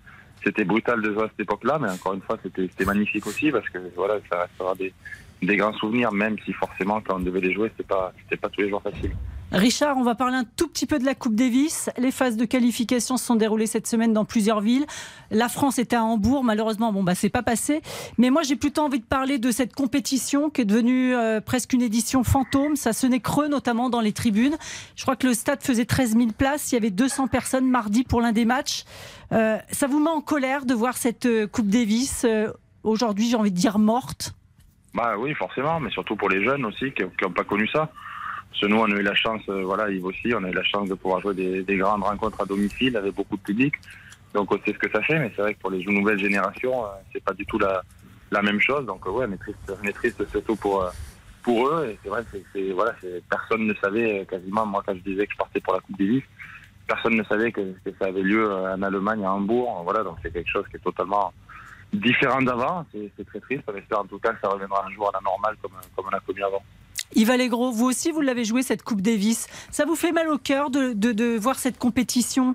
[0.44, 3.68] c'était brutal de jouer à cette époque-là, mais encore une fois, c'était magnifique aussi parce
[3.70, 4.94] que voilà, ça restera des,
[5.42, 8.62] des grands souvenirs, même si forcément quand on devait les jouer, c'était pas, pas tous
[8.62, 9.12] les jours facile.
[9.52, 11.90] Richard, on va parler un tout petit peu de la Coupe Davis.
[11.98, 14.86] Les phases de qualification se sont déroulées cette semaine dans plusieurs villes.
[15.32, 17.82] La France était à Hambourg, malheureusement, bon bah c'est pas passé.
[18.20, 21.74] Mais moi j'ai plutôt envie de parler de cette compétition qui est devenue euh, presque
[21.74, 22.76] une édition fantôme.
[22.76, 24.56] Ça sonnait creux, notamment dans les tribunes.
[24.96, 26.72] Je crois que le stade faisait 13 000 places.
[26.72, 28.84] Il y avait 200 personnes mardi pour l'un des matchs.
[29.32, 32.52] Euh, ça vous met en colère de voir cette euh, Coupe Davis euh,
[32.84, 34.34] aujourd'hui, j'ai envie de dire morte?
[34.94, 37.92] Bah oui, forcément, mais surtout pour les jeunes aussi qui n'ont pas connu ça.
[38.50, 40.54] Parce que nous, on a eu la chance, euh, voilà, Yves aussi, on a eu
[40.54, 43.76] la chance de pouvoir jouer des, des grandes rencontres à domicile avec beaucoup de public.
[44.34, 46.86] Donc on sait ce que ça fait, mais c'est vrai que pour les nouvelles générations,
[46.86, 48.86] euh, c'est pas du tout la, même chose.
[48.86, 50.92] Donc euh, ouais, on est triste, on triste surtout pour
[51.44, 51.90] pour eux.
[51.92, 52.96] Et c'est vrai que voilà,
[53.30, 54.66] personne ne savait quasiment.
[54.66, 56.24] Moi, quand je disais que je partais pour la Coupe Davis,
[56.88, 59.82] personne ne savait que, que ça avait lieu en Allemagne, à Hambourg.
[59.84, 61.32] Voilà, donc c'est quelque chose qui est totalement
[61.94, 62.86] différent d'avant.
[62.94, 63.64] C'est très triste.
[63.72, 66.06] On espère en tout cas que ça reviendra un jour à la normale comme comme
[66.12, 66.62] on a connu avant.
[67.16, 69.48] Yves Allégro, vous aussi, vous l'avez joué cette Coupe Davis.
[69.72, 72.54] Ça vous fait mal au cœur de, de- de voir cette compétition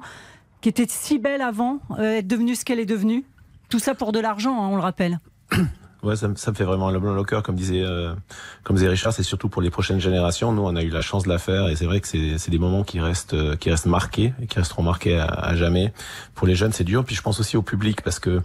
[0.60, 3.24] qui était si belle avant euh, être devenue ce qu'elle est devenue?
[3.68, 5.18] Tout ça pour de l'argent, hein, on le rappelle.
[6.04, 8.14] Ouais, ça, me- ça me fait vraiment le blanc au cœur, comme disait, euh,
[8.62, 10.52] comme disait Richard, c'est surtout pour les prochaines générations.
[10.52, 12.50] Nous, on a eu la chance de la faire et c'est vrai que c'est c'est
[12.50, 15.94] des moments qui restent, euh, qui restent marqués et qui resteront marqués à, à jamais.
[16.34, 17.06] Pour les jeunes, c'est dur.
[17.06, 18.42] Puis je pense aussi au public parce que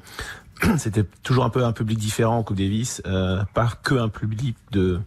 [0.78, 4.56] c'était toujours un peu un public différent en Coupe Davis, euh, pas que un public
[4.72, 5.00] de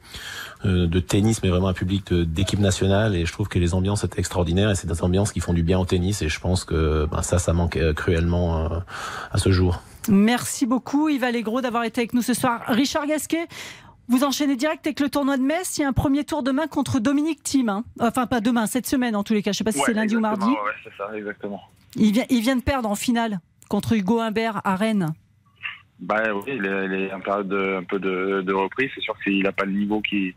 [0.65, 3.15] euh, de tennis, mais vraiment un public d'équipe nationale.
[3.15, 5.63] Et je trouve que les ambiances étaient extraordinaires et c'est des ambiances qui font du
[5.63, 6.23] bien au tennis.
[6.23, 8.79] Et je pense que ben, ça, ça manque euh, cruellement euh,
[9.33, 9.83] à ce jour.
[10.09, 12.63] Merci beaucoup Yves Allégro d'avoir été avec nous ce soir.
[12.67, 13.47] Richard Gasquet,
[14.09, 15.79] vous enchaînez direct avec le tournoi de Metz.
[15.79, 17.69] Il y a un premier tour demain contre Dominique Thiem.
[17.69, 17.85] hein.
[18.01, 19.53] Enfin, pas demain, cette semaine en tous les cas.
[19.53, 20.47] Je ne sais pas si Ouais, c'est lundi ou mardi.
[20.47, 21.61] Ouais, c'est ça, exactement.
[21.97, 25.15] Il vient, il vient de perdre en finale contre Hugo Humbert à Rennes.
[26.03, 28.91] Bah oui, il est, il est en période de, un peu de, de reprise.
[28.95, 30.35] C'est sûr qu'il n'a pas le niveau qui-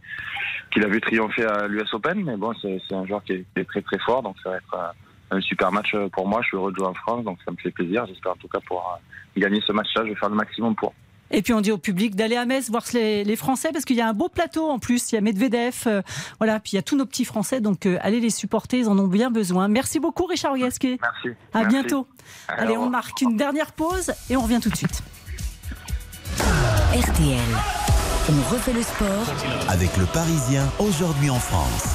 [0.71, 3.61] qu'il a vu triompher à l'US Open, mais bon, c'est un joueur qui est, qui
[3.61, 4.75] est très très fort, donc ça va être
[5.31, 6.41] un, un super match pour moi.
[6.43, 8.05] Je suis heureux de jouer en France, donc ça me fait plaisir.
[8.07, 8.99] J'espère en tout cas pouvoir
[9.37, 10.03] euh, gagner ce match-là.
[10.05, 10.93] Je vais faire le maximum pour.
[11.31, 13.95] Et puis on dit au public d'aller à Metz voir les, les Français parce qu'il
[13.95, 15.11] y a un beau plateau en plus.
[15.11, 16.01] Il y a Medvedev, euh,
[16.37, 16.59] voilà.
[16.59, 18.77] Puis il y a tous nos petits Français, donc euh, allez les supporter.
[18.77, 19.67] Ils en ont bien besoin.
[19.67, 20.99] Merci beaucoup, Richard Gasquet.
[21.01, 21.29] Merci.
[21.53, 21.67] À Merci.
[21.75, 22.07] bientôt.
[22.47, 25.01] Allez, on marque une dernière pause et on revient tout de suite.
[26.95, 27.37] RTL.
[28.29, 29.25] On refait le sport.
[29.69, 31.85] Avec le Parisien, aujourd'hui en France.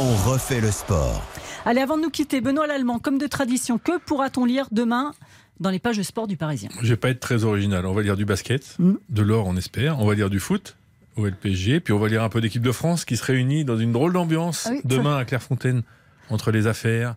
[0.00, 1.22] On refait le sport.
[1.64, 5.12] Allez, avant de nous quitter, Benoît Lallemand, comme de tradition, que pourra-t-on lire demain
[5.60, 6.70] dans les pages de sport du Parisien?
[6.82, 7.86] Je vais pas être très original.
[7.86, 8.94] On va lire du basket, Mm.
[9.08, 10.00] de l'or, on espère.
[10.00, 10.76] On va lire du foot
[11.16, 13.76] au LPG, puis on va lire un peu d'équipe de France qui se réunit dans
[13.78, 15.82] une drôle d'ambiance Ah oui, demain à Clairefontaine
[16.30, 17.14] entre les affaires,